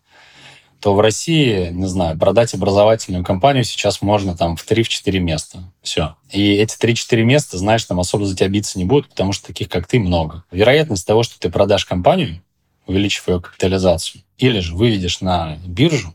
то 0.81 0.93
в 0.93 0.99
России, 0.99 1.69
не 1.71 1.87
знаю, 1.87 2.17
продать 2.17 2.53
образовательную 2.53 3.23
компанию 3.23 3.63
сейчас 3.63 4.01
можно 4.01 4.35
там 4.35 4.55
в 4.55 4.69
3-4 4.69 5.19
места. 5.19 5.59
Все. 5.81 6.15
И 6.31 6.53
эти 6.53 6.77
3-4 6.77 7.23
места, 7.23 7.57
знаешь, 7.57 7.83
там 7.85 7.99
особо 7.99 8.25
за 8.25 8.35
тебя 8.35 8.49
биться 8.49 8.77
не 8.77 8.85
будут, 8.85 9.09
потому 9.09 9.31
что 9.31 9.47
таких, 9.47 9.69
как 9.69 9.87
ты, 9.87 9.99
много. 9.99 10.43
Вероятность 10.51 11.07
того, 11.07 11.23
что 11.23 11.39
ты 11.39 11.49
продашь 11.49 11.85
компанию, 11.85 12.41
увеличив 12.85 13.27
ее 13.27 13.41
капитализацию, 13.41 14.21
или 14.37 14.59
же 14.59 14.75
выведешь 14.75 15.21
на 15.21 15.57
биржу 15.65 16.13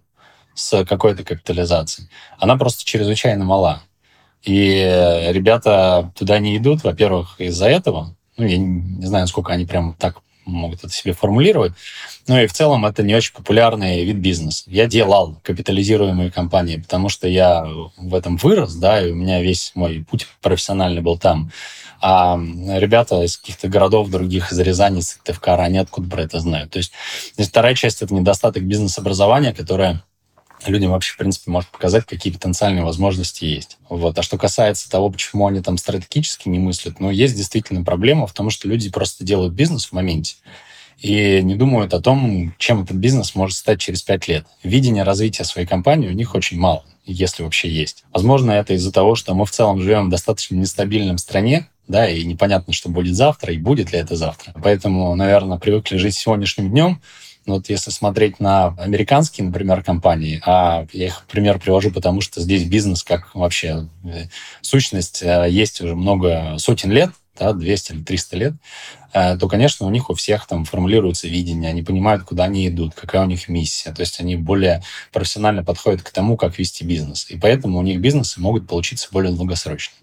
с 0.55 0.85
какой-то 0.85 1.25
капитализацией, 1.25 2.09
она 2.39 2.57
просто 2.57 2.85
чрезвычайно 2.85 3.45
мала. 3.45 3.83
И 4.43 4.63
ребята 5.33 6.13
туда 6.17 6.39
не 6.39 6.57
идут, 6.57 6.85
во-первых, 6.85 7.41
из-за 7.41 7.67
этого. 7.67 8.15
Ну, 8.41 8.47
я 8.47 8.57
не 8.57 9.07
знаю, 9.07 9.27
сколько 9.27 9.53
они 9.53 9.67
прям 9.67 9.95
так 9.99 10.23
могут 10.47 10.83
это 10.83 10.89
себе 10.89 11.13
формулировать. 11.13 11.75
Ну 12.27 12.41
и 12.41 12.47
в 12.47 12.53
целом 12.55 12.87
это 12.87 13.03
не 13.03 13.15
очень 13.15 13.35
популярный 13.35 14.03
вид 14.03 14.17
бизнеса. 14.17 14.65
Я 14.67 14.87
делал 14.87 15.39
капитализируемые 15.43 16.31
компании, 16.31 16.77
потому 16.77 17.11
что 17.11 17.29
я 17.29 17.67
в 17.99 18.15
этом 18.15 18.39
вырос, 18.39 18.75
да, 18.77 19.07
и 19.07 19.13
у 19.13 19.15
меня 19.15 19.43
весь 19.43 19.73
мой 19.75 20.07
путь 20.09 20.27
профессиональный 20.41 21.03
был 21.03 21.19
там. 21.19 21.53
А 22.01 22.41
ребята 22.79 23.23
из 23.23 23.37
каких-то 23.37 23.69
городов 23.69 24.09
других, 24.09 24.53
из 24.53 24.59
Рязани, 24.59 25.01
из 25.01 25.11
Сыктывкара, 25.11 25.65
они 25.65 25.77
откуда 25.77 26.09
про 26.09 26.23
это 26.23 26.41
знают. 26.41 26.71
То 26.71 26.79
есть 26.79 26.93
вторая 27.39 27.75
часть— 27.75 28.01
это 28.03 28.15
недостаток 28.15 28.63
бизнес-образования, 28.63 29.53
которое 29.53 30.03
людям 30.69 30.91
вообще, 30.91 31.15
в 31.15 31.17
принципе, 31.17 31.51
может 31.51 31.71
показать, 31.71 32.05
какие 32.05 32.33
потенциальные 32.33 32.85
возможности 32.85 33.45
есть. 33.45 33.79
Вот. 33.89 34.19
А 34.19 34.23
что 34.23 34.37
касается 34.37 34.91
того, 34.91 35.09
почему 35.11 35.47
они 35.47 35.61
там 35.61 35.79
стратегически 35.79 36.49
не 36.49 36.59
мыслят, 36.59 37.01
ну, 37.01 37.11
есть 37.11 37.37
действительно 37.37 37.85
проблема 37.85 38.27
в 38.27 38.33
том, 38.33 38.51
что 38.51 38.69
люди 38.69 38.91
просто 38.91 39.25
делают 39.25 39.55
бизнес 39.55 39.87
в 39.87 39.93
моменте. 39.93 40.37
и 41.01 41.41
не 41.43 41.55
думают 41.55 41.95
о 41.95 42.01
том, 42.01 42.55
чем 42.59 42.83
этот 42.83 42.97
бизнес 42.97 43.35
может 43.35 43.57
стать 43.57 43.81
через 43.81 44.03
пять 44.03 44.29
лет. 44.29 44.47
Видение 44.63 45.03
развития 45.03 45.45
своей 45.45 45.67
компании 45.67 46.09
у 46.09 46.13
них 46.13 46.35
очень 46.35 46.59
мало, 46.59 46.85
если 47.07 47.43
вообще 47.43 47.71
есть. 47.71 48.05
Возможно, 48.13 48.53
это 48.53 48.75
из-за 48.75 48.93
того, 48.93 49.15
что 49.15 49.35
мы 49.35 49.47
в 49.47 49.51
целом 49.51 49.81
живем 49.81 50.07
в 50.07 50.11
достаточно 50.11 50.57
нестабильном 50.57 51.19
стране, 51.19 51.69
да, 51.89 52.09
и 52.09 52.25
непонятно, 52.25 52.73
что 52.73 52.89
будет 52.91 53.17
завтра, 53.17 53.53
и 53.53 53.59
будет 53.59 53.93
ли 53.93 53.99
это 53.99 54.15
завтра. 54.15 54.55
Поэтому, 54.63 55.15
наверное, 55.17 55.59
привыкли 55.59 55.97
жить 55.97 56.15
сегодняшним 56.15 56.71
днем, 56.71 57.01
вот 57.47 57.69
если 57.69 57.91
смотреть 57.91 58.41
на 58.41 58.69
американские, 58.79 59.47
например, 59.47 59.83
компании, 59.83 60.43
а 60.45 60.87
я 60.93 61.07
их 61.07 61.25
пример 61.31 61.59
привожу, 61.59 61.91
потому 61.91 62.21
что 62.21 62.41
здесь 62.41 62.65
бизнес 62.65 63.03
как 63.03 63.35
вообще 63.35 63.89
э, 64.05 64.27
сущность 64.61 65.23
э, 65.23 65.47
есть 65.49 65.81
уже 65.81 65.95
много 65.95 66.57
сотен 66.59 66.91
лет, 66.91 67.11
да, 67.39 67.53
200 67.53 67.93
или 67.93 68.03
300 68.03 68.37
лет, 68.37 68.53
э, 69.13 69.37
то, 69.39 69.49
конечно, 69.49 69.87
у 69.87 69.91
них 69.91 70.11
у 70.11 70.15
всех 70.15 70.47
там 70.47 70.65
формулируется 70.65 71.29
видение, 71.29 71.71
они 71.71 71.83
понимают, 71.83 72.25
куда 72.25 72.45
они 72.45 72.69
идут, 72.69 72.95
какая 72.95 73.23
у 73.23 73.27
них 73.27 73.49
миссия. 73.49 73.93
То 73.93 74.01
есть 74.01 74.21
они 74.21 74.37
более 74.37 74.83
профессионально 75.13 75.65
подходят 75.65 76.03
к 76.03 76.11
тому, 76.11 76.37
как 76.37 76.59
вести 76.59 76.85
бизнес. 76.85 77.31
И 77.31 77.39
поэтому 77.39 77.79
у 77.79 77.83
них 77.83 78.01
бизнесы 78.01 78.41
могут 78.41 78.69
получиться 78.69 79.09
более 79.11 79.33
долгосрочно. 79.33 79.95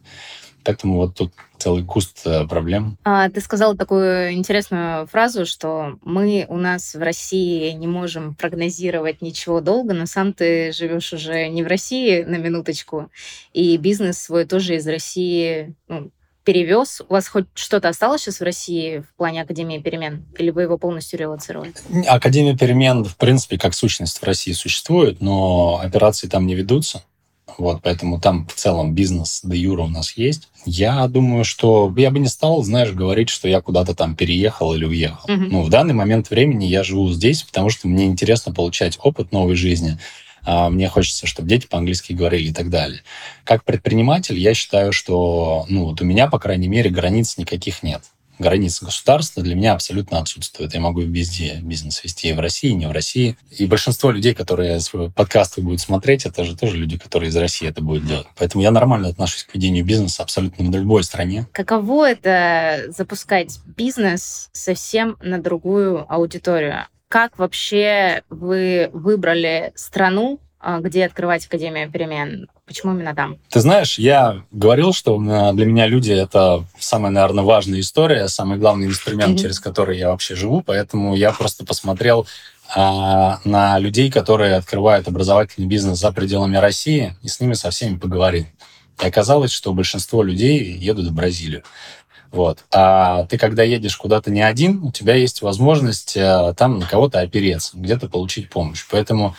Поэтому 0.67 0.97
вот 0.97 1.15
тут 1.15 1.31
целый 1.57 1.85
куст 1.85 2.23
э, 2.25 2.45
проблем. 2.45 2.97
А, 3.05 3.29
ты 3.29 3.39
сказал 3.39 3.77
такую 3.77 4.33
интересную 4.33 5.07
фразу, 5.07 5.45
что 5.45 5.97
мы 6.03 6.45
у 6.49 6.57
нас 6.57 6.93
в 6.93 7.01
России 7.01 7.71
не 7.71 7.87
можем 7.87 8.35
прогнозировать 8.35 9.21
ничего 9.21 9.61
долго, 9.61 9.93
но 9.93 10.05
сам 10.05 10.33
ты 10.33 10.73
живешь 10.73 11.13
уже 11.13 11.47
не 11.47 11.63
в 11.63 11.67
России 11.67 12.23
на 12.23 12.35
минуточку, 12.35 13.09
и 13.53 13.77
бизнес 13.77 14.17
свой 14.17 14.43
тоже 14.43 14.75
из 14.75 14.85
России 14.85 15.73
ну, 15.87 16.11
перевез. 16.43 17.01
У 17.07 17.13
вас 17.13 17.29
хоть 17.29 17.45
что-то 17.53 17.87
осталось 17.87 18.23
сейчас 18.23 18.41
в 18.41 18.43
России 18.43 18.99
в 18.99 19.15
плане 19.15 19.43
Академии 19.43 19.79
перемен? 19.79 20.25
Или 20.37 20.49
вы 20.49 20.63
его 20.63 20.77
полностью 20.77 21.17
релацировали? 21.17 21.73
Академия 22.07 22.57
перемен, 22.57 23.05
в 23.05 23.15
принципе, 23.15 23.57
как 23.57 23.73
сущность 23.73 24.17
в 24.17 24.23
России 24.23 24.51
существует, 24.51 25.21
но 25.21 25.79
операции 25.81 26.27
там 26.27 26.45
не 26.45 26.55
ведутся. 26.55 27.03
Вот, 27.57 27.81
поэтому 27.81 28.19
там 28.19 28.47
в 28.47 28.53
целом 28.53 28.93
бизнес 28.93 29.41
де 29.43 29.57
юра 29.57 29.83
у 29.83 29.89
нас 29.89 30.15
есть. 30.15 30.49
Я 30.65 31.07
думаю, 31.07 31.43
что 31.43 31.93
я 31.97 32.11
бы 32.11 32.19
не 32.19 32.27
стал, 32.27 32.63
знаешь, 32.63 32.91
говорить, 32.91 33.29
что 33.29 33.47
я 33.47 33.61
куда-то 33.61 33.95
там 33.95 34.15
переехал 34.15 34.73
или 34.73 34.85
уехал. 34.85 35.31
Угу. 35.31 35.45
Ну, 35.49 35.61
в 35.63 35.69
данный 35.69 35.93
момент 35.93 36.29
времени 36.29 36.65
я 36.65 36.83
живу 36.83 37.09
здесь, 37.09 37.43
потому 37.43 37.69
что 37.69 37.87
мне 37.87 38.05
интересно 38.05 38.53
получать 38.53 38.99
опыт 39.01 39.31
новой 39.31 39.55
жизни. 39.55 39.97
А 40.43 40.69
мне 40.69 40.87
хочется, 40.87 41.27
чтобы 41.27 41.49
дети 41.49 41.67
по-английски 41.67 42.13
говорили 42.13 42.49
и 42.49 42.53
так 42.53 42.69
далее. 42.69 43.01
Как 43.43 43.65
предприниматель, 43.65 44.37
я 44.37 44.53
считаю, 44.53 44.93
что 44.93 45.65
ну, 45.67 45.85
вот 45.85 46.01
у 46.01 46.05
меня, 46.05 46.27
по 46.27 46.39
крайней 46.39 46.69
мере, 46.69 46.89
границ 46.89 47.37
никаких 47.37 47.83
нет 47.83 48.03
границы 48.39 48.85
государства 48.85 49.43
для 49.43 49.55
меня 49.55 49.73
абсолютно 49.73 50.19
отсутствуют. 50.19 50.73
Я 50.73 50.79
могу 50.79 51.01
везде 51.01 51.59
бизнес 51.61 52.03
вести, 52.03 52.29
и 52.29 52.33
в 52.33 52.39
России, 52.39 52.69
и 52.69 52.73
не 52.73 52.87
в 52.87 52.91
России. 52.91 53.37
И 53.49 53.65
большинство 53.65 54.11
людей, 54.11 54.33
которые 54.33 54.79
подкасты 55.15 55.61
будут 55.61 55.81
смотреть, 55.81 56.25
это 56.25 56.43
же 56.43 56.55
тоже 56.55 56.77
люди, 56.77 56.97
которые 56.97 57.29
из 57.29 57.35
России 57.35 57.67
это 57.67 57.81
будут 57.81 58.05
делать. 58.05 58.27
Поэтому 58.37 58.63
я 58.63 58.71
нормально 58.71 59.09
отношусь 59.09 59.43
к 59.43 59.53
ведению 59.53 59.85
бизнеса 59.85 60.23
абсолютно 60.23 60.65
в 60.65 60.75
любой 60.75 61.03
стране. 61.03 61.47
Каково 61.51 62.11
это 62.11 62.85
запускать 62.89 63.59
бизнес 63.65 64.49
совсем 64.53 65.17
на 65.21 65.39
другую 65.41 66.05
аудиторию? 66.11 66.87
Как 67.07 67.39
вообще 67.39 68.23
вы 68.29 68.89
выбрали 68.91 69.71
страну, 69.75 70.39
а, 70.59 70.79
где 70.79 71.05
открывать 71.05 71.45
Академию 71.45 71.89
перемен? 71.89 72.47
Почему 72.67 72.93
именно 72.93 73.15
там? 73.15 73.37
Ты 73.49 73.61
знаешь, 73.61 73.97
я 73.97 74.43
говорил, 74.51 74.91
что 74.91 75.17
для 75.53 75.65
меня 75.65 75.87
люди— 75.87 76.11
это 76.13 76.65
самая, 76.77 77.13
наверное, 77.13 77.45
важная 77.45 77.79
история, 77.79 78.27
самый 78.27 78.57
главный 78.59 78.87
инструмент, 78.87 79.35
mm-hmm. 79.35 79.41
через 79.41 79.61
который 79.61 79.97
я 79.97 80.09
вообще 80.09 80.35
живу, 80.35 80.61
поэтому 80.61 81.15
я 81.15 81.31
просто 81.31 81.65
посмотрел 81.65 82.27
а, 82.75 83.39
на 83.45 83.79
людей, 83.79 84.11
которые 84.11 84.55
открывают 84.55 85.07
образовательный 85.07 85.67
бизнес 85.67 85.97
за 85.97 86.11
пределами 86.11 86.57
России, 86.57 87.15
и 87.21 87.29
с 87.29 87.39
ними 87.39 87.53
со 87.53 87.69
всеми 87.69 87.97
поговорил. 87.97 88.45
И 89.01 89.07
оказалось, 89.07 89.51
что 89.51 89.73
большинство 89.73 90.21
людей 90.21 90.73
едут 90.73 91.07
в 91.07 91.13
Бразилию. 91.13 91.63
Вот. 92.31 92.65
А 92.73 93.23
ты, 93.27 93.37
когда 93.37 93.63
едешь 93.63 93.95
куда-то 93.95 94.29
не 94.29 94.41
один, 94.41 94.83
у 94.83 94.91
тебя 94.91 95.15
есть 95.15 95.41
возможность 95.41 96.17
а, 96.17 96.53
там 96.53 96.79
на 96.79 96.85
кого-то 96.85 97.21
опереться, 97.21 97.77
где-то 97.77 98.09
получить 98.09 98.49
помощь. 98.49 98.85
Поэтому 98.91 99.35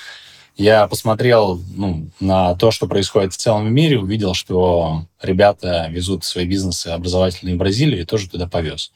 я 0.59 0.89
посмотрел 0.89 1.63
ну, 1.77 2.09
на 2.19 2.57
то, 2.57 2.73
что 2.73 2.89
происходит 2.89 3.33
в 3.33 3.37
целом 3.37 3.73
мире, 3.73 4.01
увидел, 4.01 4.35
что 4.35 5.05
ребята 5.23 5.87
везут 5.89 6.25
свои 6.25 6.47
бизнесы 6.47 6.89
образовательные 6.89 7.55
в 7.55 7.59
Бразилию 7.59 8.03
и 8.03 8.05
тоже 8.05 8.29
туда 8.29 8.49
повез. 8.49 8.93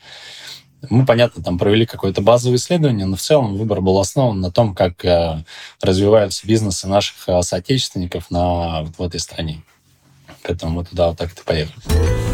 Мы, 0.91 1.07
понятно, 1.07 1.41
там 1.41 1.59
провели 1.59 1.87
какое-то 1.87 2.21
базовое 2.21 2.57
исследование, 2.57 3.07
но 3.07 3.15
в 3.15 3.21
целом 3.21 3.57
выбор 3.57 3.81
был 3.81 4.01
основан 4.01 4.41
на 4.41 4.51
том, 4.51 4.75
как 4.75 5.05
э, 5.05 5.45
развиваются 5.81 6.45
бизнесы 6.45 6.89
наших 6.89 7.29
э, 7.29 7.41
соотечественников 7.43 8.33
на, 8.33 8.83
вот 8.83 8.99
в 8.99 9.03
этой 9.03 9.21
стране. 9.21 9.63
Поэтому 10.43 10.73
мы 10.73 10.85
туда 10.85 11.11
вот 11.11 11.19
так 11.19 11.31
и 11.31 11.45
поехали. 11.45 12.32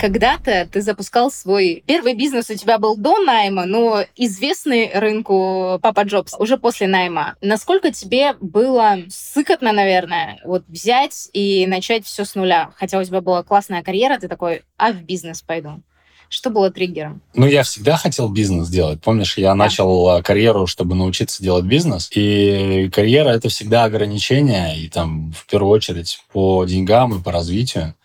Когда-то 0.00 0.66
ты 0.72 0.80
запускал 0.80 1.30
свой 1.30 1.84
первый 1.84 2.14
бизнес, 2.14 2.48
у 2.48 2.54
тебя 2.54 2.78
был 2.78 2.96
до 2.96 3.18
найма, 3.18 3.66
но 3.66 4.02
известный 4.16 4.90
рынку 4.94 5.78
Папа 5.82 6.04
Джобс 6.04 6.34
уже 6.38 6.56
после 6.56 6.88
найма. 6.88 7.36
Насколько 7.42 7.92
тебе 7.92 8.32
было 8.40 8.96
сыкотно, 9.10 9.72
наверное, 9.72 10.40
вот 10.42 10.64
взять 10.68 11.28
и 11.34 11.66
начать 11.66 12.06
все 12.06 12.24
с 12.24 12.34
нуля? 12.34 12.70
Хотя 12.76 12.98
у 12.98 13.04
тебя 13.04 13.20
была 13.20 13.42
классная 13.42 13.82
карьера, 13.82 14.18
ты 14.18 14.26
такой, 14.26 14.62
а 14.78 14.92
в 14.92 15.02
бизнес 15.02 15.42
пойду. 15.42 15.82
Что 16.30 16.48
было 16.48 16.70
триггером? 16.70 17.20
Ну, 17.34 17.44
я 17.46 17.62
всегда 17.64 17.98
хотел 17.98 18.28
бизнес 18.30 18.70
делать. 18.70 19.02
Помнишь, 19.02 19.36
я 19.36 19.48
да. 19.48 19.54
начал 19.56 20.08
а, 20.08 20.22
карьеру, 20.22 20.66
чтобы 20.66 20.94
научиться 20.94 21.42
делать 21.42 21.64
бизнес. 21.64 22.08
И 22.14 22.88
карьера— 22.90 23.28
это 23.30 23.48
всегда 23.48 23.84
ограничение. 23.84 24.78
И 24.78 24.88
там, 24.88 25.32
в 25.32 25.44
первую 25.46 25.72
очередь, 25.72 26.20
по 26.32 26.64
деньгам 26.64 27.18
и 27.18 27.22
по 27.22 27.32
развитию. 27.32 27.96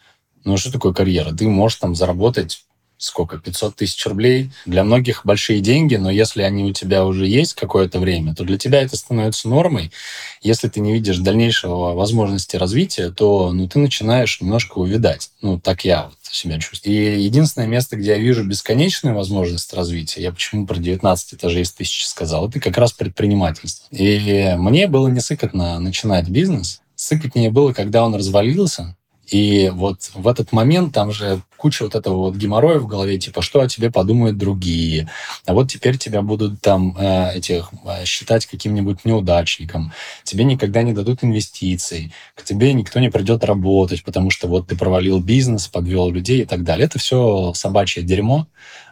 Ну, 0.45 0.57
что 0.57 0.71
такое 0.71 0.93
карьера? 0.93 1.33
Ты 1.33 1.47
можешь 1.47 1.79
там 1.79 1.95
заработать 1.95 2.65
сколько, 2.97 3.37
500 3.37 3.75
тысяч 3.75 4.05
рублей. 4.05 4.51
Для 4.65 4.83
многих 4.83 5.25
большие 5.25 5.59
деньги, 5.59 5.95
но 5.95 6.09
если 6.09 6.41
они 6.41 6.63
у 6.63 6.73
тебя 6.73 7.05
уже 7.05 7.27
есть 7.27 7.53
какое-то 7.53 7.99
время, 7.99 8.33
то 8.33 8.43
для 8.43 8.57
тебя 8.57 8.81
это 8.81 8.95
становится 8.95 9.49
нормой. 9.49 9.91
Если 10.41 10.67
ты 10.69 10.79
не 10.79 10.93
видишь 10.93 11.17
дальнейшего 11.17 11.93
возможности 11.93 12.55
развития, 12.55 13.11
то 13.11 13.51
ну, 13.51 13.67
ты 13.67 13.79
начинаешь 13.79 14.39
немножко 14.41 14.77
увидать. 14.77 15.29
Ну, 15.41 15.59
так 15.59 15.85
я 15.85 16.05
вот 16.05 16.15
себя 16.23 16.59
чувствую. 16.59 16.95
И 16.95 17.21
единственное 17.21 17.67
место, 17.67 17.95
где 17.95 18.11
я 18.11 18.17
вижу 18.17 18.43
бесконечную 18.43 19.15
возможность 19.15 19.73
развития, 19.73 20.21
я 20.21 20.31
почему 20.31 20.65
про 20.65 20.77
19 20.77 21.33
этажей 21.33 21.63
из 21.63 21.71
тысячи 21.71 22.05
сказал, 22.05 22.49
это 22.49 22.59
как 22.59 22.77
раз 22.77 22.93
предпринимательство. 22.93 23.87
И 23.91 24.55
мне 24.57 24.87
было 24.87 25.07
не 25.07 25.19
сыкотно 25.19 25.79
начинать 25.79 26.29
бизнес. 26.29 26.81
Сыкотнее 26.95 27.51
было, 27.51 27.73
когда 27.73 28.05
он 28.05 28.15
развалился, 28.15 28.95
и 29.31 29.71
вот 29.73 30.11
в 30.13 30.27
этот 30.27 30.51
момент 30.51 30.93
там 30.93 31.11
же 31.11 31.41
куча 31.57 31.83
вот 31.83 31.95
этого 31.95 32.15
вот 32.17 32.35
геморроя 32.35 32.79
в 32.79 32.87
голове, 32.87 33.17
типа, 33.17 33.41
что 33.41 33.61
о 33.61 33.67
тебе 33.67 33.89
подумают 33.89 34.37
другие. 34.37 35.09
А 35.45 35.53
вот 35.53 35.71
теперь 35.71 35.97
тебя 35.97 36.21
будут 36.21 36.61
там 36.61 36.95
э, 36.97 37.33
этих 37.35 37.71
э, 37.85 38.05
считать 38.05 38.45
каким-нибудь 38.45 39.03
неудачником. 39.05 39.91
Тебе 40.23 40.43
никогда 40.43 40.83
не 40.83 40.93
дадут 40.93 41.23
инвестиций. 41.23 42.13
К 42.35 42.43
тебе 42.43 42.73
никто 42.73 42.99
не 42.99 43.09
придет 43.09 43.43
работать, 43.43 44.03
потому 44.03 44.29
что 44.29 44.47
вот 44.47 44.67
ты 44.67 44.75
провалил 44.75 45.19
бизнес, 45.19 45.67
подвел 45.67 46.11
людей 46.11 46.41
и 46.41 46.45
так 46.45 46.63
далее. 46.63 46.85
Это 46.85 46.99
все 46.99 47.53
собачье 47.55 48.03
дерьмо. 48.03 48.47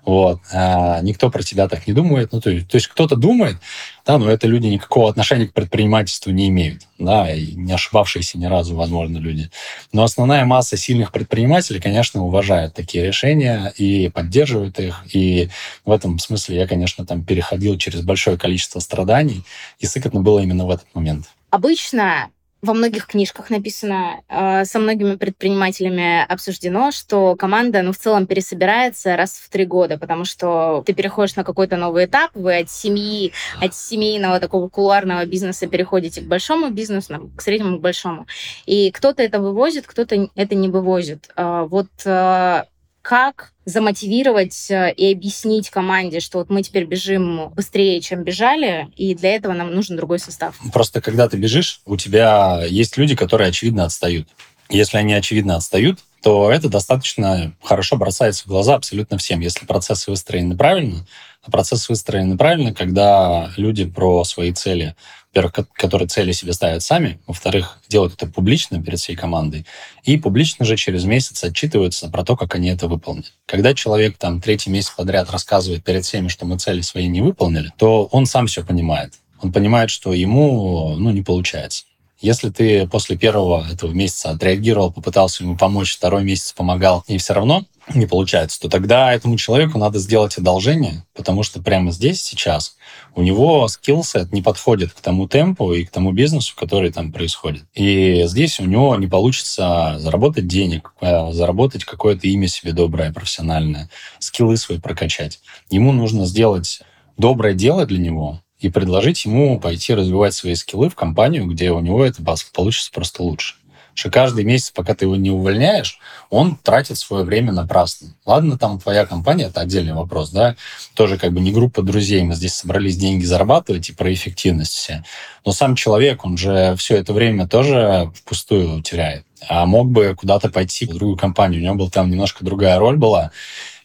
Вот. 0.06 0.42
А 0.52 1.00
никто 1.02 1.30
про 1.30 1.44
тебя 1.44 1.68
так 1.68 1.88
не 1.88 1.94
думает. 1.94 2.34
Ну, 2.34 2.42
то 2.42 2.50
есть, 2.50 2.68
то 2.68 2.76
есть 2.76 2.88
кто-то 2.88 3.16
думает, 3.16 3.58
да, 4.06 4.18
но 4.18 4.30
это 4.30 4.48
люди 4.48 4.68
никакого 4.68 5.10
отношения 5.10 5.48
к 5.48 5.54
предпринимательству 5.54 6.32
не 6.32 6.50
имеют. 6.50 6.84
Да, 7.00 7.34
и 7.34 7.54
не 7.54 7.72
ошибавшиеся 7.72 8.38
ни 8.38 8.46
разу, 8.46 8.76
возможно, 8.76 9.18
люди. 9.18 9.50
Но 9.94 10.04
основная 10.04 10.46
масса 10.46 10.76
сильных 10.76 11.12
предпринимателей, 11.12 11.80
конечно, 11.80 12.24
уважает 12.24 12.74
такие 12.74 13.06
решения 13.06 13.74
и 13.78 14.10
поддерживает 14.10 14.80
их. 14.80 15.06
И 15.14 15.50
в 15.86 15.92
этом 15.92 16.20
смысле 16.20 16.58
я, 16.58 16.68
конечно, 16.68 17.06
там 17.06 17.24
переходил 17.24 17.78
через 17.78 18.02
большое 18.02 18.38
количество 18.38 18.80
страданий, 18.80 19.44
и 19.80 19.86
сыкотно 19.86 20.22
было 20.22 20.40
именно 20.40 20.66
в 20.66 20.70
этот 20.70 20.88
момент. 20.94 21.28
Обычно 21.50 22.30
во 22.64 22.74
многих 22.74 23.08
книжках 23.08 23.50
написано, 23.50 24.22
э, 24.30 24.64
со 24.64 24.80
многими 24.80 25.16
предпринимателями 25.16 26.26
обсуждено, 26.26 26.92
что 26.92 27.36
команда, 27.36 27.82
ну, 27.82 27.92
в 27.92 27.98
целом 27.98 28.26
пересобирается 28.26 29.18
раз 29.18 29.34
в 29.34 29.50
три 29.50 29.66
года, 29.66 29.98
потому 29.98 30.24
что 30.24 30.82
ты 30.86 30.94
переходишь 30.94 31.36
на 31.36 31.44
какой-то 31.44 31.76
новый 31.76 32.06
этап, 32.06 32.32
вы 32.34 32.60
от 32.60 32.70
семьи, 32.70 33.34
от 33.60 33.76
семейного 33.76 34.40
такого 34.40 34.70
кулуарного 34.70 35.26
бизнеса 35.26 35.68
переходите 35.68 36.22
к 36.22 36.26
большому 36.26 36.70
бизнесу, 36.70 37.30
к 37.36 37.42
среднему, 37.42 37.80
к 37.80 37.82
большому. 37.82 38.28
И 38.66 38.92
кто-то 38.92 39.22
это 39.22 39.42
вывозит, 39.42 39.86
кто-то 39.86 40.30
это 40.34 40.56
не 40.56 40.70
вывозит. 40.70 41.32
Э, 41.36 41.68
вот 41.70 41.90
э, 42.06 42.64
как 43.02 43.53
замотивировать 43.66 44.70
э, 44.70 44.94
и 44.94 45.12
объяснить 45.12 45.70
команде, 45.70 46.20
что 46.20 46.40
вот 46.40 46.50
мы 46.50 46.64
теперь 46.64 46.86
бежим 46.86 47.50
быстрее, 47.50 48.02
чем 48.02 48.24
бежали, 48.24 48.88
и 48.96 49.16
для 49.16 49.36
этого 49.36 49.54
нам 49.54 49.74
нужен 49.74 49.96
другой 49.96 50.20
состав. 50.20 50.56
Просто 50.72 51.02
когда 51.02 51.28
ты 51.30 51.38
бежишь, 51.38 51.82
у 51.86 51.98
тебя 51.98 52.64
есть 52.68 52.98
люди, 52.98 53.16
которые, 53.16 53.50
очевидно, 53.50 53.86
отстают. 53.86 54.28
Если 54.70 54.98
они 54.98 55.14
очевидно 55.14 55.56
отстают, 55.56 56.00
то 56.24 56.52
это 56.52 56.70
достаточно 56.70 57.54
хорошо 57.62 57.98
бросается 57.98 58.44
в 58.44 58.48
глаза 58.48 58.76
абсолютно 58.76 59.18
всем. 59.18 59.42
Если 59.42 59.66
процессы 59.66 60.10
выстроены 60.10 60.56
правильно, 60.56 61.06
а 61.44 61.52
процессы 61.52 61.88
выстроены 61.90 62.38
правильно, 62.38 62.74
когда 62.74 63.52
люди 63.58 63.86
про 63.86 64.24
свои 64.24 64.54
цели 64.54 64.96
во-первых, 65.34 65.68
которые 65.74 66.08
цели 66.08 66.32
себе 66.32 66.54
ставят 66.54 66.84
сами, 66.84 67.20
во-вторых, 67.26 67.80
делают 67.90 68.14
это 68.14 68.28
публично 68.28 68.82
перед 68.84 69.00
всей 69.00 69.16
командой, 69.16 69.66
и 70.04 70.18
публично 70.18 70.64
же 70.64 70.78
через 70.78 71.06
месяц 71.06 71.44
отчитываются 71.44 72.08
про 72.10 72.24
то, 72.24 72.36
как 72.36 72.54
они 72.54 72.70
это 72.70 72.88
выполнят. 72.88 73.34
Когда 73.48 73.74
человек 73.74 74.18
там 74.18 74.42
третий 74.42 74.70
месяц 74.70 74.92
подряд 74.92 75.32
рассказывает 75.32 75.84
перед 75.84 76.06
всеми, 76.06 76.28
что 76.28 76.46
мы 76.46 76.60
цели 76.60 76.82
свои 76.82 77.08
не 77.08 77.22
выполнили, 77.22 77.72
то 77.78 78.06
он 78.12 78.28
сам 78.28 78.46
все 78.46 78.64
понимает. 78.64 79.14
Он 79.42 79.52
понимает, 79.52 79.90
что 79.90 80.14
ему 80.14 80.96
ну, 80.98 81.10
не 81.10 81.24
получается. 81.24 81.86
Если 82.24 82.52
ты 82.52 82.88
после 82.88 83.18
первого 83.18 83.68
этого 83.70 83.92
месяца 83.92 84.30
отреагировал, 84.30 84.94
попытался 84.94 85.44
ему 85.44 85.58
помочь, 85.58 85.94
второй 85.94 86.24
месяц 86.24 86.54
помогал, 86.54 87.04
и 87.08 87.18
все 87.18 87.34
равно 87.34 87.66
не 87.94 88.06
получается, 88.06 88.62
то 88.62 88.70
тогда 88.70 89.14
этому 89.14 89.36
человеку 89.36 89.78
надо 89.78 90.00
сделать 90.00 90.38
одолжение, 90.38 91.04
потому 91.14 91.44
что 91.44 91.62
прямо 91.62 91.92
здесь, 91.92 92.24
сейчас, 92.24 92.78
у 93.14 93.24
него 93.24 93.68
скиллсет 93.68 94.32
не 94.32 94.42
подходит 94.42 94.94
к 94.94 95.02
тому 95.02 95.28
темпу 95.28 95.74
и 95.74 95.84
к 95.84 95.92
тому 95.92 96.14
бизнесу, 96.14 96.56
который 96.56 96.94
там 96.94 97.12
происходит. 97.12 97.66
И 97.74 98.24
здесь 98.28 98.58
у 98.62 98.66
него 98.66 98.96
не 98.96 99.08
получится 99.08 99.98
заработать 100.00 100.48
денег, 100.48 100.94
э, 101.02 101.34
заработать 101.34 101.84
какое-то 101.84 102.26
имя 102.30 102.48
себе 102.48 102.72
доброе, 102.72 103.12
профессиональное, 103.12 103.90
скиллы 104.20 104.56
свои 104.56 104.80
прокачать. 104.80 105.42
Ему 105.70 105.92
нужно 105.92 106.26
сделать 106.26 106.80
доброе 107.18 107.54
дело 107.54 107.86
для 107.86 108.00
него, 108.00 108.40
и 108.64 108.70
предложить 108.70 109.26
ему 109.26 109.60
пойти 109.60 109.94
развивать 109.94 110.34
свои 110.34 110.56
скиллы 110.56 110.90
в 110.90 110.96
компанию, 110.96 111.46
где 111.48 111.72
у 111.72 111.82
него 111.82 112.06
это 112.06 112.24
получится 112.54 112.92
просто 112.94 113.22
лучше. 113.22 113.56
Что 113.94 114.10
каждый 114.10 114.46
месяц, 114.46 114.72
пока 114.72 114.96
ты 114.96 115.06
его 115.06 115.18
не 115.18 115.30
увольняешь, 115.30 116.00
он 116.30 116.56
тратит 116.56 116.98
свое 116.98 117.26
время 117.26 117.52
напрасно. 117.52 118.16
Ладно, 118.26 118.58
там 118.58 118.80
твоя 118.80 119.06
компания, 119.06 119.46
это 119.46 119.60
отдельный 119.60 119.94
вопрос, 119.94 120.32
да, 120.32 120.56
тоже 120.96 121.18
как 121.18 121.34
бы 121.34 121.42
не 121.42 121.52
группа 121.52 121.82
друзей, 121.82 122.24
мы 122.24 122.34
здесь 122.34 122.56
собрались 122.56 122.96
деньги 122.96 123.26
зарабатывать 123.26 123.90
и 123.90 123.94
про 123.94 124.12
эффективность 124.12 124.74
все. 124.74 125.04
Но 125.46 125.52
сам 125.52 125.76
человек, 125.76 126.26
он 126.26 126.38
же 126.38 126.76
все 126.78 126.96
это 126.96 127.14
время 127.14 127.48
тоже 127.48 128.12
впустую 128.16 128.82
теряет. 128.82 129.26
А 129.48 129.66
мог 129.66 129.92
бы 129.92 130.16
куда-то 130.16 130.50
пойти 130.50 130.86
в 130.86 130.96
другую 130.96 131.18
компанию, 131.18 131.60
у 131.60 131.64
него 131.66 131.76
была 131.76 131.90
там 131.90 132.10
немножко 132.10 132.46
другая 132.46 132.80
роль 132.80 132.96
была, 132.96 133.32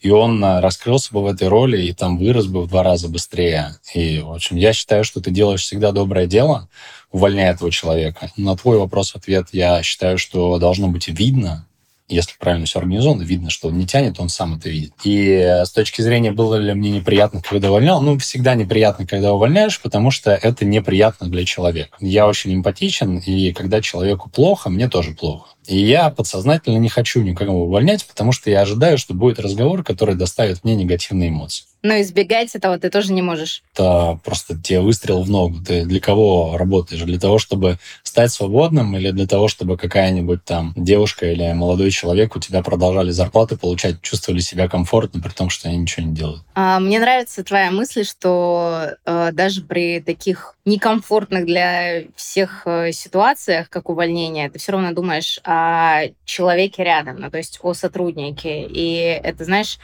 и 0.00 0.10
он 0.10 0.42
а, 0.44 0.60
раскрылся 0.60 1.12
бы 1.12 1.22
в 1.22 1.26
этой 1.26 1.48
роли 1.48 1.80
и 1.82 1.92
там 1.92 2.18
вырос 2.18 2.46
бы 2.46 2.62
в 2.62 2.68
два 2.68 2.82
раза 2.82 3.08
быстрее. 3.08 3.76
И, 3.94 4.20
в 4.20 4.32
общем, 4.32 4.56
я 4.56 4.72
считаю, 4.72 5.04
что 5.04 5.20
ты 5.20 5.30
делаешь 5.30 5.62
всегда 5.62 5.92
доброе 5.92 6.26
дело, 6.26 6.68
увольняя 7.10 7.52
этого 7.52 7.70
человека. 7.70 8.30
На 8.36 8.56
твой 8.56 8.78
вопрос-ответ 8.78 9.48
я 9.52 9.82
считаю, 9.82 10.18
что 10.18 10.58
должно 10.58 10.88
быть 10.88 11.08
видно, 11.08 11.67
если 12.08 12.32
правильно 12.38 12.66
все 12.66 12.78
организовано, 12.78 13.22
видно, 13.22 13.50
что 13.50 13.68
он 13.68 13.78
не 13.78 13.86
тянет, 13.86 14.18
он 14.18 14.28
сам 14.28 14.54
это 14.56 14.68
видит. 14.68 14.92
И 15.04 15.28
э, 15.28 15.64
с 15.64 15.70
точки 15.70 16.02
зрения, 16.02 16.32
было 16.32 16.56
ли 16.56 16.72
мне 16.74 16.90
неприятно, 16.90 17.42
когда 17.42 17.68
увольнял, 17.68 18.00
ну, 18.00 18.18
всегда 18.18 18.54
неприятно, 18.54 19.06
когда 19.06 19.32
увольняешь, 19.32 19.80
потому 19.80 20.10
что 20.10 20.32
это 20.32 20.64
неприятно 20.64 21.28
для 21.28 21.44
человека. 21.44 21.96
Я 22.00 22.26
очень 22.26 22.54
эмпатичен, 22.54 23.18
и 23.18 23.52
когда 23.52 23.80
человеку 23.80 24.30
плохо, 24.30 24.70
мне 24.70 24.88
тоже 24.88 25.12
плохо. 25.12 25.50
И 25.66 25.78
я 25.78 26.08
подсознательно 26.08 26.78
не 26.78 26.88
хочу 26.88 27.20
никого 27.20 27.64
увольнять, 27.64 28.06
потому 28.06 28.32
что 28.32 28.50
я 28.50 28.62
ожидаю, 28.62 28.96
что 28.96 29.12
будет 29.12 29.38
разговор, 29.38 29.84
который 29.84 30.14
доставит 30.14 30.64
мне 30.64 30.74
негативные 30.74 31.28
эмоции. 31.28 31.66
Но 31.82 32.00
избегать 32.00 32.54
этого 32.54 32.78
ты 32.78 32.90
тоже 32.90 33.12
не 33.12 33.22
можешь. 33.22 33.62
Это 33.74 34.18
просто 34.24 34.60
тебе 34.60 34.80
выстрел 34.80 35.22
в 35.22 35.30
ногу. 35.30 35.58
Ты 35.64 35.84
для 35.84 36.00
кого 36.00 36.56
работаешь? 36.56 37.02
Для 37.02 37.18
того, 37.18 37.38
чтобы 37.38 37.78
стать 38.02 38.32
свободным 38.32 38.96
или 38.96 39.10
для 39.10 39.26
того, 39.26 39.48
чтобы 39.48 39.76
какая-нибудь 39.76 40.44
там 40.44 40.72
девушка 40.76 41.30
или 41.30 41.52
молодой 41.52 41.90
человек 41.90 42.36
у 42.36 42.40
тебя 42.40 42.62
продолжали 42.62 43.10
зарплаты 43.10 43.56
получать, 43.56 44.02
чувствовали 44.02 44.40
себя 44.40 44.68
комфортно, 44.68 45.20
при 45.20 45.30
том, 45.30 45.50
что 45.50 45.68
они 45.68 45.78
ничего 45.78 46.06
не 46.06 46.14
делают? 46.14 46.42
А, 46.54 46.80
мне 46.80 46.98
нравится 46.98 47.44
твоя 47.44 47.70
мысль, 47.70 48.04
что 48.04 48.94
э, 49.04 49.30
даже 49.32 49.62
при 49.62 50.00
таких 50.00 50.56
некомфортных 50.64 51.46
для 51.46 52.02
всех 52.16 52.62
э, 52.66 52.92
ситуациях, 52.92 53.70
как 53.70 53.88
увольнение, 53.88 54.50
ты 54.50 54.58
все 54.58 54.72
равно 54.72 54.92
думаешь 54.92 55.40
о 55.44 56.02
человеке 56.24 56.84
рядом, 56.84 57.20
ну, 57.20 57.30
то 57.30 57.38
есть 57.38 57.58
о 57.62 57.74
сотруднике. 57.74 58.66
И 58.66 58.96
это, 59.22 59.44
знаешь, 59.44 59.78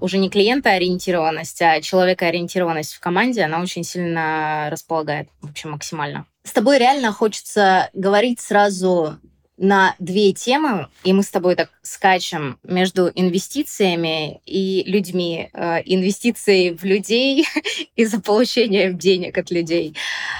уже 0.00 0.18
не 0.18 0.30
клиентоориентированность, 0.30 1.60
а 1.62 1.80
человекоориентированность 1.80 2.94
в 2.94 3.00
команде, 3.00 3.42
она 3.42 3.60
очень 3.60 3.84
сильно 3.84 4.68
располагает, 4.70 5.28
в 5.40 5.50
общем, 5.50 5.72
максимально. 5.72 6.26
С 6.44 6.52
тобой 6.52 6.78
реально 6.78 7.12
хочется 7.12 7.90
говорить 7.92 8.40
сразу 8.40 9.18
на 9.58 9.94
две 9.98 10.32
темы, 10.32 10.86
и 11.02 11.12
мы 11.12 11.22
с 11.22 11.30
тобой 11.30 11.56
так 11.56 11.70
скачем 11.82 12.58
между 12.62 13.10
инвестициями 13.14 14.40
и 14.46 14.84
людьми. 14.86 15.50
Э, 15.52 15.82
инвестиции 15.84 16.70
в 16.70 16.84
людей 16.84 17.44
и 17.96 18.04
за 18.04 18.20
получением 18.20 18.96
денег 18.96 19.36
от 19.36 19.50
людей. 19.50 19.94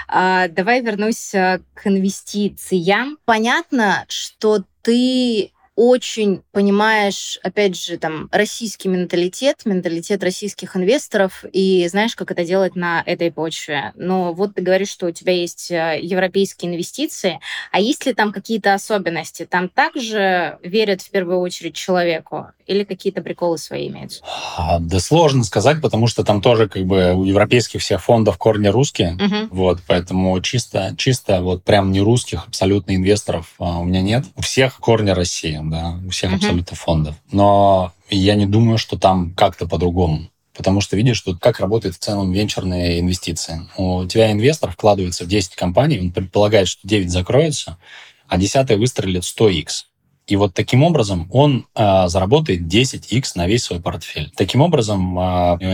Э, 0.09 0.49
давай 0.49 0.81
вернусь 0.81 1.31
к 1.31 1.87
инвестициям. 1.87 3.19
Понятно, 3.25 4.07
что 4.09 4.65
ты 4.83 5.51
очень 5.79 6.43
понимаешь, 6.51 7.39
опять 7.45 7.81
же, 7.81 7.99
там, 7.99 8.29
российский 8.33 8.89
менталитет, 8.89 9.65
менталитет 9.65 10.25
российских 10.25 10.77
инвесторов, 10.77 11.45
и 11.53 11.87
знаешь, 11.87 12.17
как 12.17 12.33
это 12.33 12.45
делать 12.45 12.75
на 12.75 13.01
этой 13.07 13.31
почве. 13.31 13.93
Но 13.95 14.33
вот 14.33 14.57
ты 14.57 14.63
говоришь, 14.63 14.89
что 14.89 15.07
у 15.07 15.13
тебя 15.13 15.33
есть 15.33 15.71
э, 15.71 16.01
европейские 16.03 16.73
инвестиции, 16.73 17.39
а 17.71 17.79
есть 17.79 18.05
ли 18.07 18.13
там 18.13 18.33
какие-то 18.33 18.75
особенности? 18.75 19.47
Там 19.47 19.69
также 19.69 20.59
верят 20.65 21.01
в 21.01 21.11
первую 21.11 21.39
очередь 21.39 21.77
человеку? 21.77 22.49
Или 22.69 22.85
какие-то 22.85 23.23
приколы 23.23 23.57
свои 23.57 23.89
имеются? 23.89 24.23
А, 24.59 24.79
да 24.79 25.01
сложно 25.01 25.43
сказать, 25.43 25.81
потому 25.81 26.07
что 26.07 26.23
там 26.23 26.43
тоже 26.43 26.69
как 26.69 26.85
бы 26.85 27.15
у 27.15 27.25
европейских 27.25 27.81
всех 27.81 28.05
фондов 28.05 28.37
корни 28.37 28.69
русские, 28.69 29.15
угу. 29.15 29.49
вот, 29.51 29.81
поэтому 29.87 30.39
чисто, 30.43 30.95
чисто 30.99 31.41
вот 31.41 31.65
прям 31.65 31.91
не 31.93 32.03
русских 32.03 32.47
абсолютно 32.47 32.95
инвесторов 32.95 33.55
а, 33.59 33.79
у 33.79 33.85
меня 33.85 34.03
нет. 34.03 34.27
У 34.37 34.43
всех 34.43 34.77
корни 34.81 35.11
России, 35.11 35.59
да, 35.63 35.99
у 36.07 36.11
всех 36.11 36.31
угу. 36.31 36.37
абсолютно 36.37 36.77
фондов. 36.77 37.15
Но 37.33 37.93
я 38.11 38.35
не 38.35 38.45
думаю, 38.45 38.77
что 38.77 38.99
там 38.99 39.33
как-то 39.35 39.67
по-другому. 39.67 40.29
Потому 40.55 40.83
что 40.83 40.97
видишь, 40.97 41.21
тут 41.23 41.41
как 41.41 41.61
работает 41.61 41.95
в 41.95 41.99
целом 42.01 42.33
венчурные 42.33 43.01
инвестиции. 43.01 43.67
У 43.79 44.05
тебя 44.07 44.31
инвестор 44.31 44.73
вкладывается 44.73 45.25
в 45.25 45.29
10 45.29 45.55
компаний, 45.55 46.01
он 46.01 46.13
предполагает, 46.13 46.69
что 46.69 46.87
9 46.87 47.11
закроется, 47.11 47.79
а 48.27 48.37
10 48.37 48.69
выстрелит 48.77 49.23
100x. 49.23 49.85
И 50.29 50.37
вот 50.37 50.53
таким 50.53 50.85
образом 50.85 51.27
он 51.33 51.67
э, 51.75 52.09
заработает 52.09 52.61
10x 52.61 53.33
на 53.35 53.47
весь 53.47 53.65
свой 53.65 53.81
портфель. 53.81 54.31
Таким 54.37 54.61
образом, 54.61 55.19
э, 55.19 55.23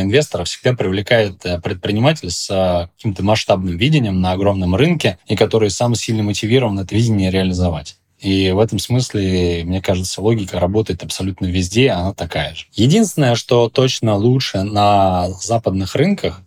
инвестора 0.03 0.45
всегда 0.45 0.75
привлекает 0.75 1.45
э, 1.45 1.61
предприниматель 1.61 2.31
с 2.31 2.49
э, 2.51 2.89
каким-то 2.97 3.25
масштабным 3.25 3.77
видением 3.77 4.21
на 4.21 4.31
огромном 4.31 4.77
рынке, 4.77 5.19
и 5.27 5.35
который 5.35 5.71
сам 5.71 5.97
сильно 5.97 6.23
мотивирован 6.23 6.79
это 6.79 6.95
видение 6.95 7.33
реализовать. 7.33 7.97
И 8.21 8.53
в 8.53 8.61
этом 8.61 8.79
смысле, 8.79 9.65
мне 9.65 9.83
кажется, 9.83 10.23
логика 10.23 10.61
работает 10.61 11.03
абсолютно 11.03 11.47
везде, 11.47 11.91
она 11.91 12.15
такая 12.15 12.55
же. 12.55 12.67
Единственное, 12.75 13.35
что 13.35 13.69
точно 13.69 14.15
лучше 14.15 14.63
на 14.63 15.31
западных 15.31 15.97
рынках, 15.97 16.43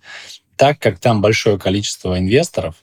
так 0.56 0.80
как 0.80 0.98
там 1.00 1.22
большое 1.22 1.60
количество 1.60 2.18
инвесторов, 2.18 2.76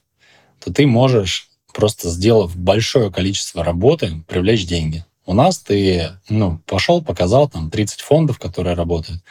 то 0.63 0.71
ты 0.71 0.87
можешь 0.87 1.49
просто 1.73 2.11
сделав 2.11 2.57
большое 2.57 3.11
количество 3.11 3.65
работы, 3.65 4.23
привлечь 4.29 4.67
деньги. 4.67 5.05
У 5.27 5.35
нас 5.35 5.59
ты 5.59 6.13
ну, 6.29 6.61
пошел, 6.67 7.03
показал 7.03 7.49
там 7.49 7.71
30 7.71 8.01
фондов, 8.01 8.39
которые 8.39 8.75
работают. 8.75 9.23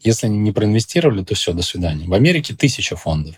Если 0.00 0.26
они 0.26 0.38
не 0.38 0.52
проинвестировали, 0.52 1.24
то 1.24 1.34
все, 1.34 1.52
до 1.52 1.62
свидания. 1.62 2.06
В 2.06 2.14
Америке 2.14 2.54
тысяча 2.54 2.96
фондов. 2.96 3.36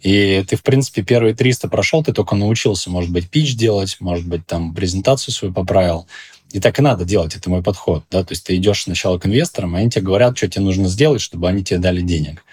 И 0.00 0.44
ты, 0.48 0.56
в 0.56 0.62
принципе, 0.62 1.02
первые 1.02 1.34
300 1.34 1.68
прошел, 1.68 2.04
ты 2.04 2.12
только 2.12 2.36
научился, 2.36 2.88
может 2.88 3.10
быть, 3.10 3.28
пич 3.28 3.56
делать, 3.56 3.96
может 3.98 4.26
быть, 4.26 4.46
там 4.46 4.74
презентацию 4.74 5.34
свою 5.34 5.52
поправил. 5.52 6.06
И 6.52 6.60
так 6.60 6.78
и 6.78 6.82
надо 6.82 7.04
делать, 7.04 7.34
это 7.34 7.50
мой 7.50 7.62
подход. 7.62 8.04
Да? 8.10 8.22
То 8.22 8.32
есть 8.32 8.46
ты 8.46 8.56
идешь 8.56 8.84
сначала 8.84 9.18
к 9.18 9.26
инвесторам, 9.26 9.76
и 9.76 9.80
они 9.80 9.90
тебе 9.90 10.02
говорят, 10.02 10.36
что 10.36 10.48
тебе 10.48 10.64
нужно 10.64 10.88
сделать, 10.88 11.20
чтобы 11.20 11.48
они 11.48 11.64
тебе 11.64 11.80
дали 11.80 12.00
денег. 12.00 12.44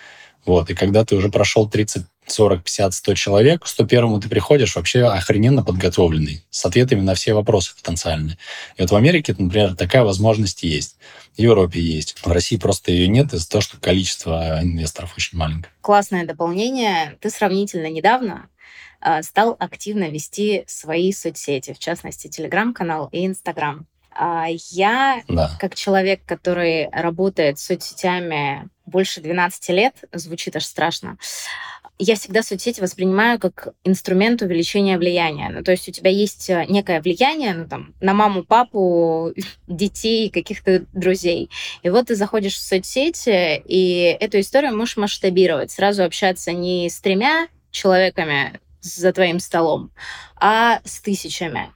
Вот. 0.46 0.70
И 0.70 0.74
когда 0.76 1.06
ты 1.06 1.16
уже 1.16 1.30
прошел 1.30 1.70
30 1.70 2.06
40, 2.28 2.64
50, 2.64 2.94
100 2.94 3.14
человек, 3.16 3.64
к 3.64 3.68
101 3.68 4.22
ты 4.22 4.30
приходишь 4.30 4.76
вообще 4.76 5.04
охрененно 5.04 5.64
подготовленный, 5.64 6.44
с 6.50 6.66
ответами 6.66 7.02
на 7.02 7.16
все 7.16 7.34
вопросы 7.34 7.76
потенциальные. 7.76 8.38
И 8.78 8.82
вот 8.82 8.92
в 8.92 8.96
Америке, 8.96 9.36
например, 9.38 9.76
такая 9.76 10.04
возможность 10.04 10.64
есть. 10.64 10.98
В 11.36 11.40
Европе 11.40 11.80
есть. 11.80 12.18
В 12.24 12.32
России 12.32 12.58
просто 12.58 12.92
ее 12.92 13.08
нет 13.08 13.34
из-за 13.34 13.50
того, 13.50 13.62
что 13.62 13.78
количество 13.78 14.60
инвесторов 14.62 15.14
очень 15.18 15.38
маленькое. 15.38 15.72
Классное 15.82 16.26
дополнение. 16.26 17.18
Ты 17.20 17.30
сравнительно 17.30 17.90
недавно 17.90 18.50
а, 19.02 19.22
стал 19.22 19.56
активно 19.60 20.10
вести 20.10 20.64
свои 20.68 21.12
соцсети, 21.12 21.74
в 21.74 21.80
частности, 21.80 22.28
Телеграм-канал 22.28 23.10
и 23.12 23.26
Инстаграм. 23.26 23.86
А, 24.18 24.48
я, 24.50 25.22
да. 25.28 25.52
как 25.60 25.76
человек, 25.76 26.22
который 26.26 26.90
работает 26.90 27.60
с 27.60 27.66
соцсетями 27.66 28.70
больше 28.86 29.22
12 29.22 29.70
лет, 29.70 29.96
звучит 30.14 30.56
аж 30.56 30.66
страшно, 30.66 31.18
я 31.98 32.16
всегда 32.16 32.44
соцсети 32.44 32.82
воспринимаю 32.82 33.40
как 33.40 33.70
инструмент 33.84 34.42
увеличения 34.42 34.98
влияния. 34.98 35.50
Ну, 35.50 35.64
то 35.64 35.72
есть 35.72 35.88
у 35.88 35.92
тебя 35.92 36.10
есть 36.10 36.50
э, 36.50 36.66
некое 36.68 37.02
влияние 37.02 37.54
ну, 37.54 37.68
там, 37.68 37.94
на 38.02 38.14
маму, 38.14 38.44
папу, 38.44 39.34
детей, 39.68 40.30
каких-то 40.30 40.86
друзей. 40.94 41.50
И 41.84 41.90
вот 41.90 42.08
ты 42.08 42.16
заходишь 42.16 42.56
в 42.56 42.62
соцсети, 42.62 43.62
и 43.66 44.18
эту 44.20 44.40
историю 44.40 44.76
можешь 44.76 44.98
масштабировать. 44.98 45.72
Сразу 45.72 46.04
общаться 46.04 46.52
не 46.52 46.90
с 46.90 47.00
тремя 47.00 47.48
человеками 47.72 48.60
за 48.82 49.14
твоим 49.14 49.40
столом, 49.40 49.92
а 50.36 50.82
с 50.84 51.00
тысячами. 51.00 51.72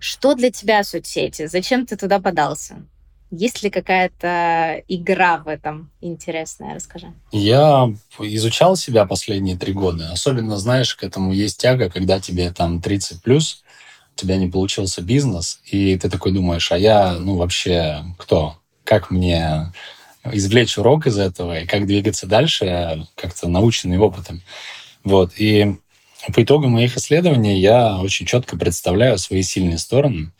Что 0.00 0.34
для 0.34 0.50
тебя 0.50 0.82
соцсети? 0.82 1.46
Зачем 1.46 1.86
ты 1.86 1.96
туда 1.96 2.20
подался? 2.20 2.86
Есть 3.30 3.62
ли 3.62 3.68
какая-то 3.68 4.82
игра 4.88 5.38
в 5.38 5.48
этом 5.48 5.90
интересная? 6.00 6.74
Расскажи. 6.74 7.12
Я 7.30 7.92
изучал 8.18 8.76
себя 8.76 9.04
последние 9.04 9.56
три 9.56 9.74
года. 9.74 10.10
Особенно, 10.12 10.56
знаешь, 10.56 10.94
к 10.94 11.04
этому 11.04 11.32
есть 11.32 11.60
тяга, 11.60 11.90
когда 11.90 12.20
тебе 12.20 12.50
там 12.52 12.80
30 12.80 13.22
плюс, 13.22 13.62
у 14.16 14.20
тебя 14.20 14.36
не 14.36 14.48
получился 14.48 15.02
бизнес, 15.02 15.60
и 15.66 15.96
ты 15.98 16.08
такой 16.08 16.32
думаешь, 16.32 16.72
а 16.72 16.78
я, 16.78 17.12
ну, 17.18 17.36
вообще 17.36 18.02
кто? 18.16 18.56
Как 18.82 19.10
мне 19.10 19.72
извлечь 20.24 20.78
урок 20.78 21.06
из 21.06 21.18
этого 21.18 21.60
и 21.60 21.66
как 21.66 21.86
двигаться 21.86 22.26
дальше, 22.26 23.06
как-то 23.14 23.48
наученный 23.48 23.98
опытом. 23.98 24.42
Вот. 25.04 25.32
И 25.36 25.76
по 26.34 26.42
итогам 26.42 26.72
моих 26.72 26.96
исследований 26.96 27.60
я 27.60 27.98
очень 27.98 28.26
четко 28.26 28.56
представляю 28.56 29.18
свои 29.18 29.42
сильные 29.42 29.78
стороны 29.78 30.32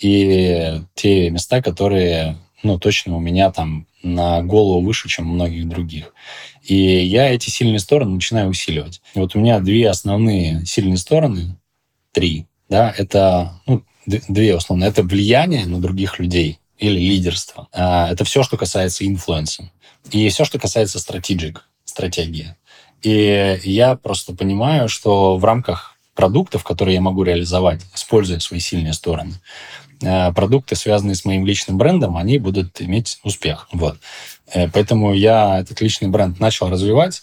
и 0.00 0.82
те 0.94 1.30
места, 1.30 1.62
которые, 1.62 2.36
ну, 2.62 2.78
точно 2.78 3.16
у 3.16 3.20
меня 3.20 3.50
там 3.52 3.86
на 4.02 4.42
голову 4.42 4.80
выше, 4.80 5.08
чем 5.08 5.30
у 5.30 5.34
многих 5.34 5.68
других. 5.68 6.14
И 6.62 6.74
я 6.74 7.32
эти 7.32 7.50
сильные 7.50 7.80
стороны 7.80 8.14
начинаю 8.14 8.48
усиливать. 8.48 9.02
Вот 9.14 9.34
у 9.34 9.40
меня 9.40 9.60
две 9.60 9.88
основные 9.88 10.64
сильные 10.64 10.96
стороны, 10.96 11.56
три, 12.12 12.46
да, 12.68 12.94
это, 12.96 13.60
ну, 13.66 13.84
две 14.06 14.56
условно, 14.56 14.84
это 14.84 15.02
влияние 15.02 15.66
на 15.66 15.80
других 15.80 16.18
людей 16.18 16.58
или 16.78 16.98
лидерство. 16.98 17.68
А, 17.72 18.10
это 18.10 18.24
все, 18.24 18.42
что 18.42 18.56
касается 18.56 19.06
инфлюенса. 19.06 19.70
И 20.10 20.28
все, 20.30 20.44
что 20.44 20.58
касается 20.58 20.98
стратегик, 20.98 21.68
стратегии. 21.84 22.56
И 23.02 23.58
я 23.64 23.96
просто 23.96 24.34
понимаю, 24.34 24.88
что 24.88 25.36
в 25.36 25.44
рамках 25.44 25.96
продуктов, 26.14 26.64
которые 26.64 26.94
я 26.94 27.00
могу 27.00 27.22
реализовать, 27.22 27.80
используя 27.94 28.38
свои 28.40 28.60
сильные 28.60 28.92
стороны, 28.92 29.34
продукты, 30.34 30.76
связанные 30.76 31.14
с 31.14 31.24
моим 31.24 31.44
личным 31.46 31.78
брендом, 31.78 32.16
они 32.16 32.38
будут 32.38 32.80
иметь 32.80 33.18
успех. 33.22 33.68
Вот. 33.72 33.98
Э, 34.52 34.68
поэтому 34.68 35.14
я 35.14 35.60
этот 35.60 35.80
личный 35.80 36.08
бренд 36.08 36.40
начал 36.40 36.70
развивать 36.70 37.22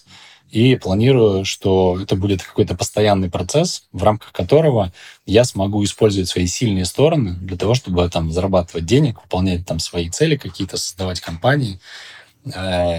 и 0.50 0.76
планирую, 0.76 1.44
что 1.44 2.00
это 2.02 2.16
будет 2.16 2.42
какой-то 2.42 2.76
постоянный 2.76 3.30
процесс, 3.30 3.84
в 3.92 4.04
рамках 4.04 4.32
которого 4.32 4.94
я 5.26 5.44
смогу 5.44 5.84
использовать 5.84 6.30
свои 6.30 6.48
сильные 6.48 6.86
стороны 6.86 7.34
для 7.34 7.58
того, 7.58 7.74
чтобы 7.74 8.08
там 8.10 8.32
зарабатывать 8.32 8.86
денег, 8.86 9.22
выполнять 9.22 9.66
там 9.66 9.80
свои 9.80 10.10
цели 10.10 10.38
какие-то, 10.38 10.78
создавать 10.78 11.20
компании, 11.20 11.80
Э, 11.80 12.17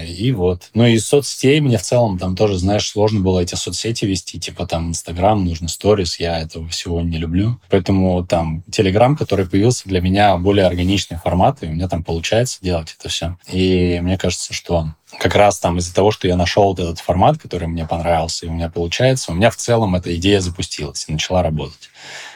и 0.05 0.31
вот. 0.31 0.69
Ну 0.73 0.85
и 0.85 0.97
соцсетей 0.99 1.59
мне 1.59 1.77
в 1.77 1.81
целом 1.81 2.17
там 2.17 2.35
тоже, 2.35 2.57
знаешь, 2.57 2.89
сложно 2.89 3.19
было 3.21 3.39
эти 3.39 3.55
соцсети 3.55 4.05
вести, 4.05 4.39
типа 4.39 4.65
там 4.65 4.89
Инстаграм, 4.89 5.43
нужно 5.43 5.67
сторис, 5.67 6.19
я 6.19 6.39
этого 6.39 6.67
всего 6.69 7.01
не 7.01 7.17
люблю. 7.17 7.59
Поэтому 7.69 8.25
там 8.25 8.63
Телеграм, 8.71 9.15
который 9.15 9.47
появился 9.47 9.87
для 9.87 10.01
меня 10.01 10.37
более 10.37 10.65
органичный 10.65 11.17
формат, 11.17 11.63
и 11.63 11.67
у 11.67 11.71
меня 11.71 11.87
там 11.87 12.03
получается 12.03 12.59
делать 12.61 12.95
это 12.99 13.09
все. 13.09 13.37
И 13.51 13.99
мне 14.01 14.17
кажется, 14.17 14.53
что 14.53 14.89
как 15.17 15.35
раз 15.35 15.59
там 15.59 15.77
из-за 15.77 15.93
того, 15.93 16.11
что 16.11 16.27
я 16.27 16.35
нашел 16.35 16.65
вот 16.65 16.79
этот 16.79 16.99
формат, 16.99 17.37
который 17.39 17.67
мне 17.67 17.85
понравился, 17.85 18.45
и 18.45 18.49
у 18.49 18.53
меня 18.53 18.69
получается, 18.69 19.31
у 19.31 19.35
меня 19.35 19.49
в 19.49 19.55
целом 19.55 19.95
эта 19.95 20.15
идея 20.15 20.39
запустилась 20.39 21.05
и 21.07 21.11
начала 21.11 21.41
работать. 21.41 21.89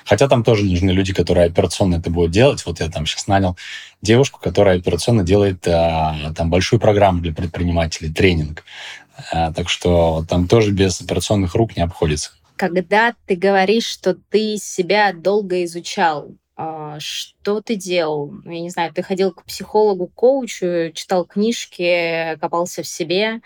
Хотя 0.06 0.28
там 0.28 0.44
тоже 0.44 0.66
нужны 0.66 0.92
люди, 0.92 1.14
которые 1.14 1.48
операционно 1.48 1.96
это 1.96 2.10
будут 2.10 2.32
делать. 2.32 2.66
Вот 2.66 2.80
я 2.80 2.90
там 2.90 3.06
сейчас 3.06 3.28
нанял 3.28 3.58
девушку, 4.02 4.40
которая 4.42 4.78
операционно 4.78 5.24
делает 5.24 5.68
а, 5.68 6.34
там 6.36 6.50
большую 6.50 6.80
программу 6.80 7.22
для 7.22 7.34
предпринимателей, 7.34 8.12
тренинг. 8.12 8.64
А, 9.32 9.54
так 9.54 9.70
что 9.70 10.26
там 10.28 10.48
тоже 10.48 10.72
без 10.72 11.00
операционных 11.02 11.56
рук 11.56 11.76
не 11.76 11.84
обходится. 11.84 12.32
Когда 12.56 13.14
ты 13.26 13.36
говоришь, 13.36 13.86
что 13.86 14.16
ты 14.16 14.58
себя 14.58 15.12
долго 15.14 15.64
изучал, 15.64 16.32
что 17.00 17.62
ты 17.62 17.76
делал? 17.76 18.32
Ну, 18.44 18.52
я 18.52 18.62
не 18.62 18.70
знаю, 18.70 18.94
ты 18.94 19.02
ходил 19.02 19.32
к 19.32 19.44
психологу, 19.44 20.08
коучу, 20.08 20.92
читал 20.94 21.26
книжки, 21.26 22.38
копался 22.40 22.84
в 22.84 22.88
себе. 22.88 23.42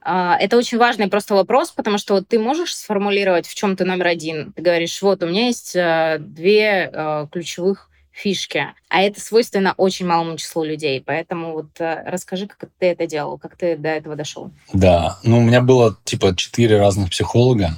А, 0.00 0.36
это 0.38 0.56
очень 0.56 0.78
важный 0.78 1.08
просто 1.08 1.34
вопрос, 1.34 1.70
потому 1.70 1.98
что 1.98 2.14
вот 2.14 2.28
ты 2.28 2.38
можешь 2.38 2.76
сформулировать, 2.76 3.46
в 3.46 3.54
чем 3.54 3.76
ты 3.76 3.84
номер 3.84 4.06
один. 4.06 4.52
Ты 4.52 4.62
говоришь, 4.62 5.02
вот 5.02 5.22
у 5.22 5.26
меня 5.26 5.46
есть 5.46 5.74
а, 5.74 6.18
две 6.18 7.28
ключевых 7.32 7.88
фишки, 8.12 8.66
а 8.88 9.02
это 9.02 9.20
свойственно 9.20 9.74
очень 9.76 10.06
малому 10.06 10.36
числу 10.36 10.62
людей. 10.62 11.02
Поэтому 11.04 11.54
вот 11.54 11.70
расскажи, 11.78 12.46
как 12.46 12.70
ты 12.78 12.86
это 12.86 13.06
делал, 13.06 13.38
как 13.38 13.56
ты 13.56 13.76
до 13.76 13.88
этого 13.88 14.14
дошел. 14.16 14.50
Да, 14.72 15.18
ну 15.24 15.38
у 15.38 15.42
меня 15.42 15.62
было 15.62 15.96
типа 16.04 16.36
четыре 16.36 16.78
разных 16.78 17.10
психолога, 17.10 17.70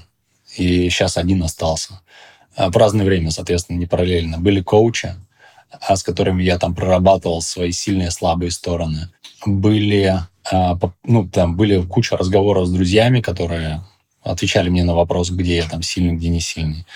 и 0.56 0.88
сейчас 0.90 1.16
один 1.16 1.42
остался. 1.42 2.00
А, 2.56 2.70
в 2.70 2.76
разное 2.76 3.04
время, 3.04 3.30
соответственно, 3.30 3.78
не 3.78 3.86
параллельно. 3.86 4.38
Были 4.38 4.60
коучи, 4.60 5.14
а, 5.70 5.96
с 5.96 6.02
которыми 6.02 6.42
я 6.42 6.58
там 6.58 6.74
прорабатывал 6.74 7.42
свои 7.42 7.72
сильные 7.72 8.10
слабые 8.10 8.50
стороны. 8.50 9.08
Были, 9.44 10.20
а, 10.50 10.78
ну, 11.04 11.28
там 11.28 11.56
были 11.56 11.82
куча 11.82 12.16
разговоров 12.16 12.66
с 12.66 12.72
друзьями, 12.72 13.20
которые 13.20 13.82
отвечали 14.24 14.70
мне 14.70 14.84
на 14.84 14.94
вопрос, 14.94 15.30
где 15.30 15.56
я 15.56 15.68
там 15.68 15.82
сильный, 15.82 16.16
где 16.16 16.28
не 16.28 16.40
сильный. 16.40 16.86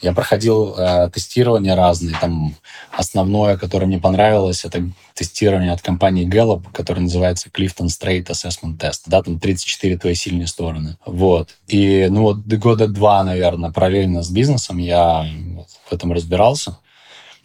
Я 0.00 0.12
проходил 0.12 0.74
э, 0.76 1.08
тестирования 1.12 1.74
разные. 1.74 2.14
Там 2.20 2.54
основное, 2.92 3.56
которое 3.56 3.86
мне 3.86 3.98
понравилось, 3.98 4.64
это 4.64 4.90
тестирование 5.14 5.72
от 5.72 5.80
компании 5.80 6.28
Gallup, 6.28 6.64
которое 6.72 7.00
называется 7.00 7.48
Clifton 7.48 7.86
Straight 7.86 8.26
Assessment 8.26 8.76
Test. 8.76 9.02
Да, 9.06 9.22
там 9.22 9.38
34 9.38 9.96
твои 9.96 10.14
сильные 10.14 10.46
стороны. 10.46 10.98
Вот. 11.06 11.56
И, 11.68 12.08
ну 12.10 12.22
вот, 12.22 12.38
года 12.38 12.86
два, 12.86 13.24
наверное, 13.24 13.70
параллельно 13.70 14.22
с 14.22 14.30
бизнесом 14.30 14.78
я 14.78 15.26
в 15.88 15.92
этом 15.92 16.12
разбирался. 16.12 16.78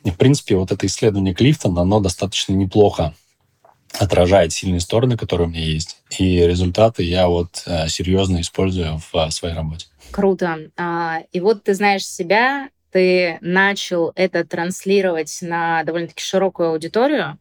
И, 0.03 0.11
в 0.11 0.17
принципе, 0.17 0.55
вот 0.55 0.71
это 0.71 0.85
исследование 0.85 1.33
Клифтон, 1.33 1.77
оно 1.77 1.99
достаточно 1.99 2.53
неплохо 2.53 3.13
отражает 3.97 4.51
сильные 4.51 4.79
стороны, 4.79 5.17
которые 5.17 5.47
у 5.47 5.51
меня 5.51 5.63
есть. 5.63 6.01
И 6.17 6.39
результаты 6.39 7.03
я 7.03 7.27
вот 7.27 7.63
э, 7.65 7.87
серьезно 7.87 8.41
использую 8.41 8.99
в 8.99 9.15
э, 9.15 9.31
своей 9.31 9.55
работе. 9.55 9.87
Круто. 10.11 10.69
А, 10.77 11.19
и 11.31 11.39
вот 11.39 11.63
ты 11.63 11.73
знаешь 11.73 12.05
себя, 12.05 12.69
ты 12.91 13.37
начал 13.41 14.11
это 14.15 14.45
транслировать 14.45 15.37
на 15.41 15.83
довольно-таки 15.83 16.21
широкую 16.21 16.69
аудиторию. 16.69 17.37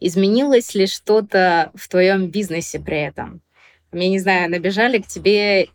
Изменилось 0.00 0.74
ли 0.74 0.86
что-то 0.86 1.70
в 1.74 1.88
твоем 1.88 2.28
бизнесе 2.28 2.78
при 2.78 3.00
этом? 3.02 3.40
Я 3.92 4.08
не 4.08 4.18
знаю, 4.18 4.50
набежали 4.50 4.98
к 4.98 5.06
тебе 5.06 5.68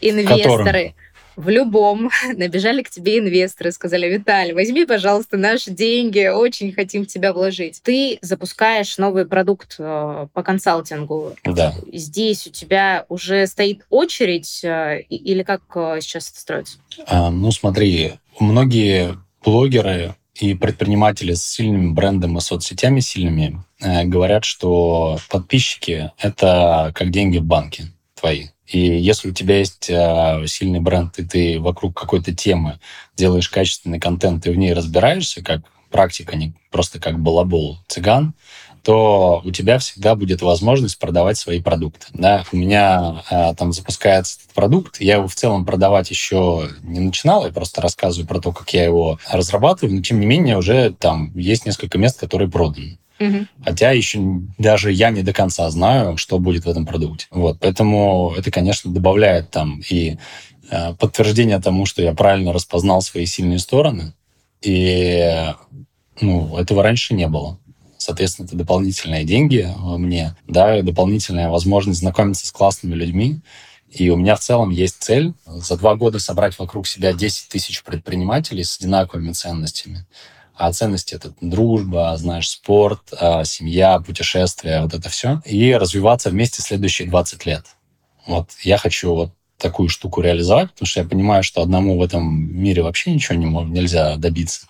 инвесторы. 0.00 0.94
Которым? 0.94 0.94
В 1.36 1.48
любом 1.48 2.10
набежали 2.36 2.82
к 2.82 2.90
тебе 2.90 3.18
инвесторы, 3.18 3.72
сказали, 3.72 4.08
Виталий, 4.08 4.52
возьми, 4.52 4.84
пожалуйста, 4.84 5.36
наши 5.36 5.70
деньги, 5.70 6.26
очень 6.26 6.72
хотим 6.72 7.04
в 7.04 7.06
тебя 7.06 7.32
вложить. 7.32 7.80
Ты 7.82 8.18
запускаешь 8.22 8.98
новый 8.98 9.26
продукт 9.26 9.76
э, 9.78 10.26
по 10.32 10.42
консалтингу. 10.42 11.34
Да. 11.44 11.74
Здесь 11.92 12.46
у 12.46 12.50
тебя 12.50 13.06
уже 13.08 13.46
стоит 13.46 13.84
очередь 13.90 14.64
э, 14.64 15.02
или 15.08 15.42
как 15.42 15.62
э, 15.74 15.98
сейчас 16.00 16.30
это 16.30 16.40
строится? 16.40 16.78
А, 17.06 17.30
ну, 17.30 17.50
смотри, 17.50 18.14
многие 18.38 19.16
блогеры 19.44 20.14
и 20.34 20.54
предприниматели 20.54 21.34
с 21.34 21.44
сильным 21.44 21.94
брендом 21.94 22.38
и 22.38 22.40
соцсетями 22.40 23.00
сильными 23.00 23.62
э, 23.80 24.04
говорят, 24.04 24.44
что 24.44 25.18
подписчики— 25.28 26.10
это 26.18 26.92
как 26.94 27.10
деньги 27.10 27.38
в 27.38 27.44
банке 27.44 27.93
твои. 28.24 28.46
И 28.66 28.78
если 28.78 29.28
у 29.28 29.32
тебя 29.34 29.58
есть 29.58 29.90
э, 29.90 30.46
сильный 30.46 30.80
бренд, 30.80 31.18
и 31.18 31.24
ты 31.24 31.60
вокруг 31.60 31.94
какой-то 31.94 32.34
темы 32.34 32.80
делаешь 33.14 33.50
качественный 33.50 34.00
контент, 34.00 34.46
и 34.46 34.50
в 34.50 34.56
ней 34.56 34.72
разбираешься, 34.72 35.42
как 35.42 35.60
практика, 35.90 36.34
не 36.34 36.54
просто 36.70 36.98
как 36.98 37.20
балабол 37.20 37.78
цыган, 37.86 38.32
то 38.82 39.42
у 39.44 39.50
тебя 39.50 39.78
всегда 39.78 40.14
будет 40.14 40.40
возможность 40.40 40.98
продавать 40.98 41.36
свои 41.36 41.60
продукты. 41.60 42.06
Да? 42.14 42.44
У 42.50 42.56
меня 42.56 43.22
э, 43.30 43.54
там 43.56 43.74
запускается 43.74 44.38
этот 44.40 44.54
продукт, 44.54 45.00
я 45.02 45.16
его 45.16 45.28
в 45.28 45.34
целом 45.34 45.66
продавать 45.66 46.08
еще 46.08 46.70
не 46.82 47.00
начинал, 47.00 47.44
я 47.44 47.52
просто 47.52 47.82
рассказываю 47.82 48.26
про 48.26 48.40
то, 48.40 48.52
как 48.52 48.72
я 48.72 48.84
его 48.84 49.18
разрабатываю, 49.30 49.96
но 49.96 50.02
тем 50.02 50.18
не 50.18 50.26
менее 50.26 50.56
уже 50.56 50.94
там 50.98 51.30
есть 51.36 51.66
несколько 51.66 51.98
мест, 51.98 52.18
которые 52.18 52.50
проданы. 52.50 52.98
Угу. 53.20 53.46
Хотя 53.64 53.92
еще 53.92 54.20
даже 54.58 54.92
я 54.92 55.10
не 55.10 55.22
до 55.22 55.32
конца 55.32 55.70
знаю, 55.70 56.16
что 56.16 56.38
будет 56.38 56.64
в 56.64 56.68
этом 56.68 56.84
продукте. 56.84 57.26
Вот, 57.30 57.58
поэтому 57.60 58.34
это, 58.36 58.50
конечно, 58.50 58.92
добавляет 58.92 59.50
там 59.50 59.80
и 59.88 60.18
э, 60.70 60.94
подтверждение 60.94 61.60
тому, 61.60 61.86
что 61.86 62.02
я 62.02 62.12
правильно 62.12 62.52
распознал 62.52 63.02
свои 63.02 63.26
сильные 63.26 63.58
стороны. 63.60 64.14
И 64.62 65.52
ну, 66.20 66.56
этого 66.56 66.82
раньше 66.82 67.14
не 67.14 67.28
было. 67.28 67.58
Соответственно, 67.98 68.46
это 68.46 68.56
дополнительные 68.56 69.24
деньги 69.24 69.66
мне, 69.78 70.36
да, 70.46 70.82
дополнительная 70.82 71.48
возможность 71.48 72.00
знакомиться 72.00 72.46
с 72.46 72.52
классными 72.52 72.94
людьми 72.94 73.40
И 73.88 74.10
у 74.10 74.16
меня 74.16 74.36
в 74.36 74.40
целом 74.40 74.70
есть 74.70 74.96
цель 75.02 75.32
за 75.46 75.76
два 75.78 75.94
года 75.94 76.18
собрать 76.18 76.58
вокруг 76.58 76.86
себя 76.86 77.12
10 77.12 77.48
тысяч 77.48 77.82
предпринимателей 77.82 78.64
с 78.64 78.76
одинаковыми 78.78 79.32
ценностями. 79.32 80.06
А 80.56 80.72
ценности— 80.72 81.14
это 81.16 81.32
дружба, 81.40 82.16
знаешь, 82.16 82.48
спорт, 82.48 83.00
а, 83.18 83.44
семья, 83.44 83.98
путешествия, 83.98 84.82
вот 84.82 84.94
это 84.94 85.08
все. 85.08 85.42
И 85.44 85.74
развиваться 85.74 86.30
вместе 86.30 86.62
следующие 86.62 87.08
20 87.08 87.44
лет. 87.46 87.66
Вот 88.26 88.50
я 88.62 88.78
хочу 88.78 89.14
вот 89.14 89.30
такую 89.58 89.88
штуку 89.88 90.20
реализовать, 90.20 90.70
потому 90.72 90.86
что 90.86 91.00
я 91.00 91.06
понимаю, 91.06 91.42
что 91.42 91.62
одному 91.62 91.98
в 91.98 92.02
этом 92.02 92.24
мире 92.52 92.82
вообще 92.82 93.12
ничего 93.12 93.36
не 93.36 93.46
мог, 93.46 93.66
нельзя 93.66 94.16
добиться. 94.16 94.66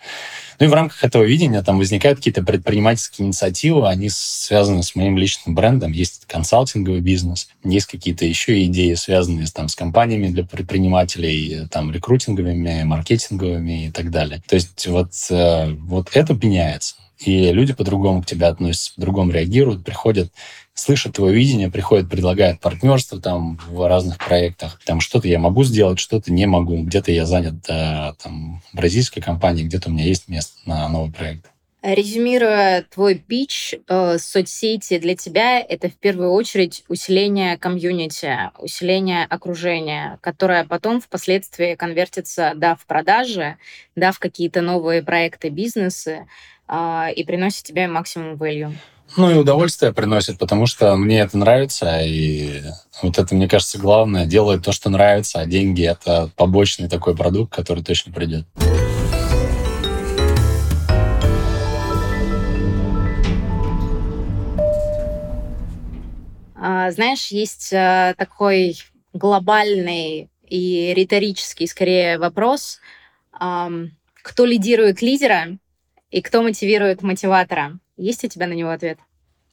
Ну 0.59 0.67
и 0.67 0.69
в 0.69 0.75
рамках 0.75 1.03
этого 1.05 1.23
видения 1.23 1.62
там 1.62 1.79
возникают 1.79 2.19
какие-то 2.19 2.43
предпринимательские 2.43 3.27
инициативы, 3.27 3.88
они 3.88 4.09
связаны 4.11 4.83
с 4.83 4.95
моим 4.95 5.19
личным 5.19 5.55
брендом. 5.55 5.93
Есть 5.93 6.25
консалтинговый 6.27 7.01
бизнес, 7.01 7.49
есть 7.64 7.87
какие-то 7.87 8.25
еще 8.25 8.64
идеи, 8.64 8.95
связанные 8.95 9.47
там, 9.47 9.69
с 9.69 9.75
компаниями 9.75 10.29
для 10.29 10.45
предпринимателей, 10.45 11.67
там, 11.71 11.93
рекрутинговыми, 11.93 12.85
маркетинговыми 12.85 13.87
и 13.87 13.90
так 13.90 14.11
далее. 14.11 14.43
То 14.47 14.55
есть 14.55 14.87
вот, 14.87 15.12
э, 15.31 15.71
вот 15.73 16.11
это 16.14 16.35
меняется. 16.35 16.97
И 17.25 17.53
люди 17.53 17.73
по-другому 17.73 18.23
к 18.23 18.27
тебе 18.27 18.47
относятся, 18.47 18.95
по-другому 18.95 19.33
реагируют, 19.33 19.85
приходят 19.85 20.31
слышат 20.75 21.15
твое 21.15 21.33
видение, 21.33 21.71
приходят, 21.71 22.11
предлагают 22.11 22.61
партнерство 22.61 23.21
там 23.21 23.59
в 23.69 23.87
разных 23.89 24.19
проектах. 24.19 24.81
Там 24.85 25.01
что-то 25.01 25.29
я 25.29 25.39
могу 25.39 25.63
сделать, 25.63 26.01
что-то 26.01 26.33
не 26.33 26.47
могу. 26.47 26.83
Где-то 26.83 27.13
я 27.13 27.27
занят 27.27 27.63
там 27.63 28.61
бразильской 28.73 29.23
компанией, 29.23 29.67
где-то 29.67 29.89
у 29.89 29.93
меня 29.93 30.05
есть 30.05 30.29
место 30.29 30.55
на 30.67 30.89
новый 30.89 31.13
проект. 31.13 31.51
Резюмируя 31.85 32.87
твой 32.90 33.14
пич, 33.14 33.75
э, 33.75 34.16
соцсети 34.18 34.99
для 34.99 35.14
тебя— 35.14 35.61
это 35.68 35.90
в 35.90 35.92
первую 35.92 36.31
очередь 36.33 36.83
усиление 36.88 37.59
комьюнити, 37.59 38.51
усиление 38.59 39.27
окружения, 39.27 40.18
которое 40.23 40.64
потом 40.64 41.03
впоследствии 41.03 41.75
конвертится, 41.75 42.53
да, 42.57 42.75
в 42.75 42.87
продажи, 42.87 43.59
да, 43.97 44.12
в 44.12 44.18
какие-то 44.18 44.62
новые 44.62 45.03
проекты, 45.03 45.51
бизнесы, 45.51 46.27
э, 46.68 47.12
и 47.14 47.23
приносит 47.23 47.64
тебе 47.64 47.87
максимум 47.87 48.37
value. 48.37 48.73
Ну 49.18 49.31
и 49.31 49.35
удовольствие 49.35 49.92
приносит, 49.92 50.38
потому 50.38 50.64
что 50.64 50.97
мне 50.97 51.20
это 51.20 51.37
нравится, 51.37 52.01
и 52.01 52.62
вот 53.03 53.18
это, 53.18 53.35
мне 53.35 53.47
кажется, 53.47 53.79
главное, 53.79 54.25
делать 54.25 54.64
то, 54.64 54.73
что 54.73 54.88
нравится, 54.88 55.40
а 55.40 55.44
деньги— 55.44 55.83
это 55.87 56.31
побочный 56.35 56.88
такой 56.88 57.14
продукт, 57.14 57.55
который 57.55 57.85
точно 57.85 58.11
придет. 58.11 58.47
Знаешь, 66.92 67.29
есть 67.29 67.73
э, 67.73 68.14
такой 68.16 68.77
глобальный 69.12 70.31
и 70.47 70.92
риторический, 70.94 71.66
скорее, 71.66 72.18
вопрос, 72.18 72.81
кто 73.33 74.44
лидирует 74.44 75.03
лидера 75.03 75.59
и 76.11 76.20
кто 76.20 76.42
мотивирует 76.42 77.03
мотиватора? 77.03 77.79
Есть 77.97 78.25
у 78.25 78.29
тебя 78.29 78.47
на 78.47 78.53
него 78.53 78.70
ответ? 78.70 78.99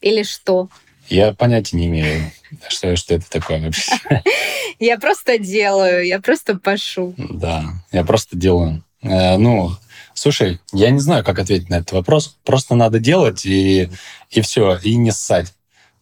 Или 0.01 0.23
что? 0.23 0.69
Я 1.09 1.33
понятия 1.33 1.77
не 1.77 1.87
имею, 1.87 2.31
что, 2.69 2.95
что 2.95 3.15
это 3.15 3.29
такое 3.29 3.61
вообще. 3.61 3.91
Я 4.79 4.97
просто 4.97 5.37
делаю, 5.37 6.07
я 6.07 6.19
просто 6.19 6.57
пашу. 6.57 7.13
Да, 7.15 7.65
я 7.91 8.03
просто 8.03 8.35
делаю. 8.35 8.83
Э, 9.03 9.37
ну, 9.37 9.69
слушай, 10.15 10.59
я 10.73 10.89
не 10.89 10.99
знаю, 10.99 11.23
как 11.23 11.37
ответить 11.37 11.69
на 11.69 11.75
этот 11.75 11.91
вопрос. 11.91 12.39
Просто 12.43 12.73
надо 12.73 12.97
делать 12.97 13.45
и, 13.45 13.91
и 14.31 14.41
все, 14.41 14.79
и 14.81 14.95
не 14.95 15.11
ссать. 15.11 15.53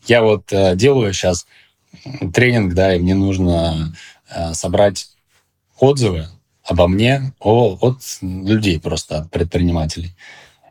Я 0.08 0.22
вот 0.22 0.52
э, 0.52 0.76
делаю 0.76 1.14
сейчас 1.14 1.46
тренинг, 2.34 2.74
да, 2.74 2.96
и 2.96 3.00
мне 3.00 3.16
нужно 3.16 3.94
э, 4.30 4.54
собрать 4.54 5.10
отзывы 5.80 6.28
обо 6.64 6.88
мне 6.88 7.34
о, 7.40 7.78
от 7.82 8.02
людей 8.22 8.80
просто, 8.80 9.20
от 9.20 9.32
предпринимателей. 9.32 10.14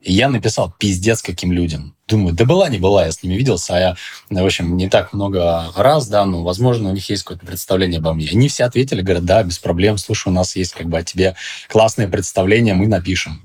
И 0.01 0.13
я 0.13 0.29
написал 0.29 0.73
пиздец 0.79 1.23
каким 1.23 1.53
людям. 1.53 1.95
Думаю, 2.07 2.35
да 2.35 2.45
была, 2.45 2.69
не 2.69 2.79
была, 2.79 3.05
я 3.05 3.13
с 3.13 3.23
ними 3.23 3.35
виделся, 3.35 3.77
а 3.77 3.81
я, 3.81 3.97
в 4.31 4.47
общем, 4.47 4.77
не 4.77 4.89
так 4.89 5.13
много 5.13 5.73
раз, 5.77 6.09
да, 6.09 6.25
но, 6.25 6.45
возможно, 6.45 6.89
у 6.89 6.93
них 6.93 7.11
есть 7.11 7.25
какое-то 7.25 7.45
представление 7.45 7.99
обо 7.99 8.15
мне. 8.15 8.29
Они 8.31 8.49
все 8.49 8.65
ответили, 8.65 9.03
говорят, 9.03 9.25
да, 9.25 9.43
без 9.43 9.59
проблем, 9.59 9.99
слушай, 9.99 10.29
у 10.29 10.33
нас 10.33 10.57
есть 10.57 10.73
как 10.73 10.89
бы 10.89 10.99
о 10.99 11.03
тебе 11.03 11.35
классное 11.69 12.09
представление, 12.09 12.75
мы 12.75 12.87
напишем. 12.87 13.43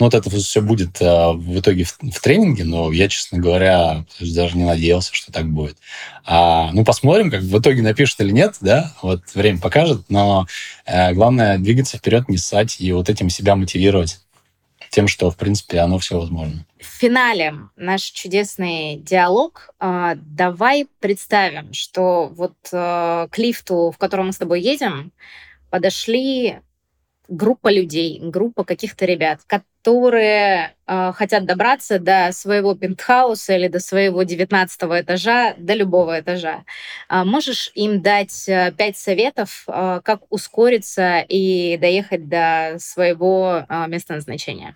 Ну, 0.00 0.06
вот 0.06 0.14
это 0.14 0.30
все 0.30 0.62
будет 0.62 1.00
э, 1.02 1.32
в 1.32 1.60
итоге 1.60 1.84
в, 1.84 1.98
в 2.00 2.20
тренинге, 2.20 2.64
но 2.64 2.90
я, 2.90 3.06
честно 3.06 3.38
говоря, 3.38 4.06
даже 4.18 4.56
не 4.56 4.64
надеялся, 4.64 5.14
что 5.14 5.30
так 5.30 5.46
будет. 5.46 5.76
А, 6.24 6.72
ну, 6.72 6.86
посмотрим, 6.86 7.30
как 7.30 7.42
в 7.42 7.58
итоге 7.58 7.82
напишут 7.82 8.18
или 8.22 8.30
нет, 8.30 8.56
да, 8.62 8.94
вот 9.02 9.20
время 9.34 9.58
покажет, 9.60 10.06
но 10.08 10.46
э, 10.86 11.12
главное 11.12 11.58
двигаться 11.58 11.98
вперед, 11.98 12.30
не 12.30 12.38
ссать 12.38 12.80
и 12.80 12.90
вот 12.92 13.10
этим 13.10 13.28
себя 13.28 13.56
мотивировать 13.56 14.20
тем, 14.88 15.06
что, 15.06 15.30
в 15.30 15.36
принципе, 15.36 15.80
оно 15.80 15.98
все 15.98 16.18
возможно. 16.18 16.64
В 16.78 16.86
финале 16.86 17.54
наш 17.76 18.02
чудесный 18.02 18.96
диалог. 18.96 19.68
А, 19.78 20.14
давай 20.16 20.88
представим, 21.00 21.74
что 21.74 22.28
вот 22.28 22.56
э, 22.72 23.28
к 23.30 23.36
лифту, 23.36 23.92
в 23.94 23.98
котором 23.98 24.28
мы 24.28 24.32
с 24.32 24.38
тобой 24.38 24.62
едем, 24.62 25.12
подошли 25.68 26.60
группа 27.30 27.72
людей, 27.72 28.20
группа 28.22 28.64
каких-то 28.64 29.06
ребят, 29.06 29.40
которые 29.46 30.74
э, 30.86 31.12
хотят 31.14 31.46
добраться 31.46 31.98
до 31.98 32.30
своего 32.32 32.74
пентхауса 32.74 33.56
или 33.56 33.68
до 33.68 33.78
своего 33.78 34.24
19 34.24 34.82
этажа, 34.82 35.54
до 35.56 35.74
любого 35.74 36.20
этажа. 36.20 36.64
А 37.08 37.24
можешь 37.24 37.70
им 37.74 38.02
дать 38.02 38.48
э, 38.48 38.72
пять 38.76 38.98
советов, 38.98 39.64
э, 39.68 40.00
как 40.04 40.20
ускориться 40.28 41.20
и 41.20 41.78
доехать 41.80 42.28
до 42.28 42.76
своего 42.78 43.64
э, 43.68 43.86
места 43.86 44.14
назначения? 44.14 44.74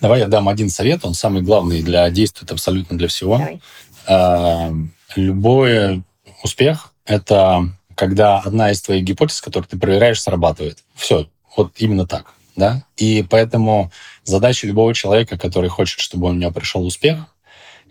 Давай 0.00 0.20
я 0.20 0.28
дам 0.28 0.48
один 0.48 0.70
совет, 0.70 1.04
он 1.04 1.14
самый 1.14 1.42
главный 1.42 1.82
для 1.82 2.08
действует 2.10 2.52
абсолютно 2.52 2.96
для 2.96 3.08
всего. 3.08 3.38
Давай. 3.38 3.60
Э, 4.06 4.70
любой 5.16 6.04
успех— 6.42 6.94
это 7.04 7.68
когда 7.96 8.38
одна 8.38 8.70
из 8.70 8.80
твоих 8.80 9.02
гипотез, 9.02 9.40
которую 9.40 9.68
ты 9.68 9.76
проверяешь, 9.76 10.22
срабатывает. 10.22 10.78
Все, 10.94 11.28
вот 11.58 11.72
именно 11.76 12.06
так. 12.06 12.32
Да? 12.56 12.84
И 12.96 13.24
поэтому 13.28 13.92
задача 14.24 14.66
любого 14.66 14.94
человека, 14.94 15.38
который 15.38 15.70
хочет, 15.70 16.00
чтобы 16.00 16.28
у 16.28 16.32
него 16.32 16.50
пришел 16.50 16.84
успех, 16.84 17.26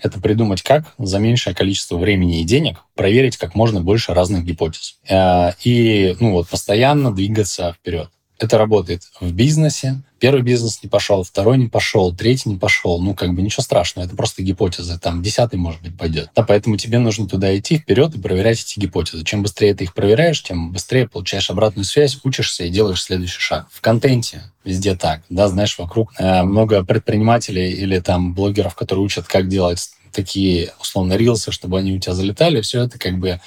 это 0.02 0.20
придумать, 0.20 0.62
как 0.62 0.94
за 0.98 1.20
меньшее 1.20 1.56
количество 1.56 1.98
времени 1.98 2.42
и 2.42 2.44
денег 2.44 2.78
проверить 2.96 3.38
как 3.38 3.56
можно 3.56 3.82
больше 3.82 4.14
разных 4.14 4.44
гипотез. 4.44 4.98
Э, 5.10 5.52
и 5.64 6.16
ну, 6.20 6.34
вот, 6.34 6.50
постоянно 6.50 7.14
двигаться 7.14 7.74
вперед. 7.74 8.10
Это 8.40 8.58
работает 8.58 9.04
в 9.20 9.32
бизнесе. 9.32 10.02
Первый 10.20 10.42
бизнес 10.42 10.82
не 10.84 10.90
пошел, 10.90 11.24
второй 11.24 11.58
не 11.58 11.68
пошел, 11.68 12.14
третий 12.16 12.50
не 12.50 12.58
пошел. 12.58 13.00
Ну, 13.02 13.14
как 13.14 13.34
бы 13.34 13.42
ничего 13.42 13.64
страшного, 13.64 14.06
это 14.06 14.16
просто 14.16 14.44
гипотезы. 14.44 15.00
Там 15.00 15.22
десятый, 15.22 15.58
может 15.58 15.82
быть, 15.82 15.98
пойдет. 15.98 16.30
Да, 16.36 16.44
поэтому 16.44 16.78
тебе 16.78 17.00
нужно 17.00 17.28
туда 17.28 17.56
идти 17.58 17.78
вперед 17.78 18.16
и 18.16 18.20
проверять 18.20 18.62
эти 18.62 18.80
гипотезы. 18.80 19.24
Чем 19.24 19.44
быстрее 19.44 19.74
ты 19.74 19.86
их 19.86 19.94
проверяешь, 19.94 20.42
тем 20.42 20.72
быстрее 20.72 21.08
получаешь 21.08 21.50
обратную 21.50 21.86
связь, 21.86 22.20
учишься 22.24 22.64
и 22.64 22.70
делаешь 22.70 23.04
следующий 23.04 23.40
шаг. 23.40 23.68
В 23.72 23.82
контенте 23.82 24.42
везде 24.64 24.96
так. 24.96 25.22
Да, 25.30 25.48
знаешь, 25.48 25.78
вокруг 25.78 26.14
э, 26.18 26.44
много 26.44 26.84
предпринимателей 26.84 27.72
или 27.72 28.00
там 28.00 28.34
блогеров, 28.34 28.76
которые 28.76 29.06
учат, 29.06 29.28
как 29.28 29.48
делать 29.48 29.90
такие, 30.12 30.74
условно, 30.80 31.14
рилсы, 31.14 31.52
чтобы 31.52 31.78
они 31.78 31.94
у 31.94 32.00
тебя 32.00 32.14
залетали. 32.14 32.62
Все 32.62 32.84
это 32.84 32.98
как 32.98 33.20
бы 33.20 33.40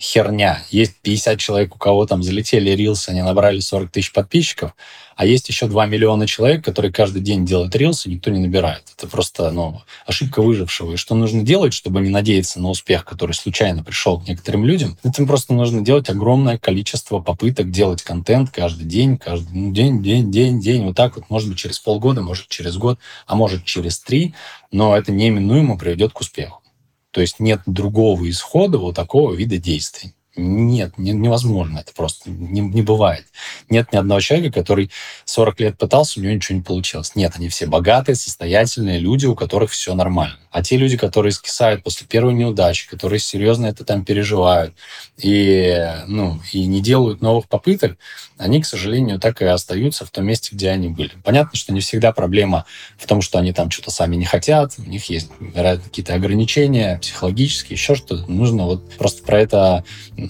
херня. 0.00 0.62
Есть 0.70 0.94
50 1.02 1.38
человек, 1.38 1.74
у 1.74 1.78
кого 1.78 2.06
там 2.06 2.22
залетели 2.22 2.70
рилсы, 2.70 3.10
они 3.10 3.22
набрали 3.22 3.58
40 3.58 3.90
тысяч 3.90 4.12
подписчиков, 4.12 4.72
а 5.16 5.26
есть 5.26 5.48
еще 5.48 5.66
2 5.66 5.86
миллиона 5.86 6.28
человек, 6.28 6.64
которые 6.64 6.92
каждый 6.92 7.20
день 7.20 7.44
делают 7.44 7.74
рилсы, 7.74 8.08
никто 8.08 8.30
не 8.30 8.38
набирает. 8.38 8.84
Это 8.96 9.08
просто 9.08 9.50
ну, 9.50 9.82
ошибка 10.06 10.40
выжившего. 10.40 10.92
И 10.92 10.96
что 10.96 11.16
нужно 11.16 11.42
делать, 11.42 11.74
чтобы 11.74 12.00
не 12.00 12.10
надеяться 12.10 12.60
на 12.60 12.68
успех, 12.68 13.04
который 13.04 13.32
случайно 13.32 13.82
пришел 13.82 14.20
к 14.20 14.28
некоторым 14.28 14.64
людям? 14.64 14.96
Это 15.02 15.26
просто 15.26 15.54
нужно 15.54 15.80
делать 15.80 16.08
огромное 16.08 16.58
количество 16.58 17.18
попыток 17.18 17.72
делать 17.72 18.02
контент 18.02 18.50
каждый 18.50 18.84
день, 18.84 19.18
каждый 19.18 19.52
ну, 19.52 19.72
день, 19.72 20.00
день, 20.00 20.30
день, 20.30 20.60
день. 20.60 20.84
Вот 20.84 20.94
так 20.94 21.16
вот, 21.16 21.28
может 21.30 21.48
быть, 21.48 21.58
через 21.58 21.80
полгода, 21.80 22.22
может, 22.22 22.46
через 22.46 22.76
год, 22.76 23.00
а 23.26 23.34
может, 23.34 23.64
через 23.64 23.98
три. 23.98 24.34
Но 24.70 24.96
это 24.96 25.10
неминуемо 25.10 25.76
приведет 25.76 26.12
к 26.12 26.20
успеху. 26.20 26.62
То 27.10 27.20
есть 27.20 27.40
нет 27.40 27.60
другого 27.66 28.28
исхода 28.28 28.78
вот 28.78 28.96
такого 28.96 29.34
вида 29.34 29.58
действий. 29.58 30.14
Нет, 30.36 30.98
не, 30.98 31.12
невозможно. 31.12 31.78
Это 31.78 31.92
просто 31.92 32.30
не, 32.30 32.60
не 32.60 32.82
бывает. 32.82 33.26
Нет 33.68 33.92
ни 33.92 33.96
одного 33.96 34.20
человека, 34.20 34.60
который 34.60 34.90
40 35.24 35.60
лет 35.60 35.78
пытался, 35.78 36.20
у 36.20 36.22
него 36.22 36.34
ничего 36.34 36.56
не 36.56 36.62
получилось. 36.62 37.16
Нет, 37.16 37.32
они 37.36 37.48
все 37.48 37.66
богатые, 37.66 38.14
состоятельные 38.14 39.00
люди, 39.00 39.26
у 39.26 39.34
которых 39.34 39.70
все 39.70 39.94
нормально. 39.94 40.38
А 40.50 40.62
те 40.62 40.76
люди, 40.76 40.96
которые 40.96 41.32
скисают 41.32 41.82
после 41.82 42.06
первой 42.06 42.34
неудачи, 42.34 42.88
которые 42.88 43.20
серьезно 43.20 43.66
это 43.66 43.84
там 43.84 44.04
переживают 44.04 44.74
и, 45.18 45.92
ну, 46.06 46.40
и 46.52 46.64
не 46.66 46.80
делают 46.80 47.20
новых 47.20 47.48
попыток, 47.48 47.98
они, 48.38 48.62
к 48.62 48.66
сожалению, 48.66 49.18
так 49.18 49.42
и 49.42 49.44
остаются 49.44 50.06
в 50.06 50.10
том 50.10 50.24
месте, 50.24 50.50
где 50.52 50.70
они 50.70 50.88
были. 50.88 51.10
Понятно, 51.22 51.58
что 51.58 51.72
не 51.72 51.80
всегда 51.80 52.12
проблема 52.12 52.64
в 52.96 53.06
том, 53.06 53.20
что 53.20 53.38
они 53.38 53.52
там 53.52 53.70
что-то 53.70 53.90
сами 53.90 54.16
не 54.16 54.24
хотят, 54.24 54.74
у 54.78 54.88
них 54.88 55.10
есть 55.10 55.30
какие-то 55.54 56.14
ограничения 56.14 56.98
психологические, 56.98 57.76
еще 57.76 57.94
что-то. 57.94 58.30
Нужно 58.30 58.64
вот 58.64 58.96
просто 58.96 59.22
про 59.24 59.40
это 59.40 59.84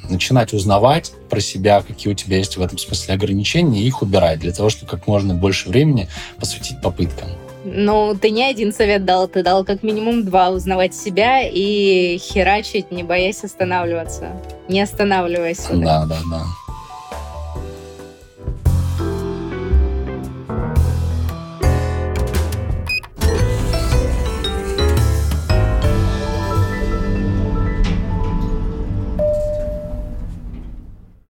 начинать 0.08 0.52
узнавать 0.52 1.12
про 1.28 1.40
себя, 1.40 1.82
какие 1.86 2.12
у 2.12 2.16
тебя 2.16 2.38
есть 2.38 2.56
в 2.56 2.62
этом 2.62 2.78
смысле 2.78 3.14
ограничения, 3.14 3.82
и 3.82 3.86
их 3.86 4.02
убирать 4.02 4.40
для 4.40 4.52
того, 4.52 4.70
чтобы 4.70 4.90
как 4.90 5.06
можно 5.06 5.34
больше 5.34 5.68
времени 5.68 6.08
посвятить 6.38 6.80
попыткам. 6.80 7.28
Ну, 7.64 8.16
ты 8.20 8.30
не 8.30 8.44
один 8.44 8.72
совет 8.72 9.04
дал, 9.04 9.28
ты 9.28 9.42
дал 9.42 9.64
как 9.64 9.82
минимум 9.82 10.24
два. 10.24 10.50
Узнавать 10.50 10.94
себя 10.94 11.42
и 11.42 12.18
херачить, 12.18 12.90
не 12.90 13.02
боясь 13.02 13.44
останавливаться. 13.44 14.32
Не 14.68 14.80
останавливайся. 14.80 15.74
Да, 15.74 16.06
да, 16.06 16.16
да. 16.30 16.42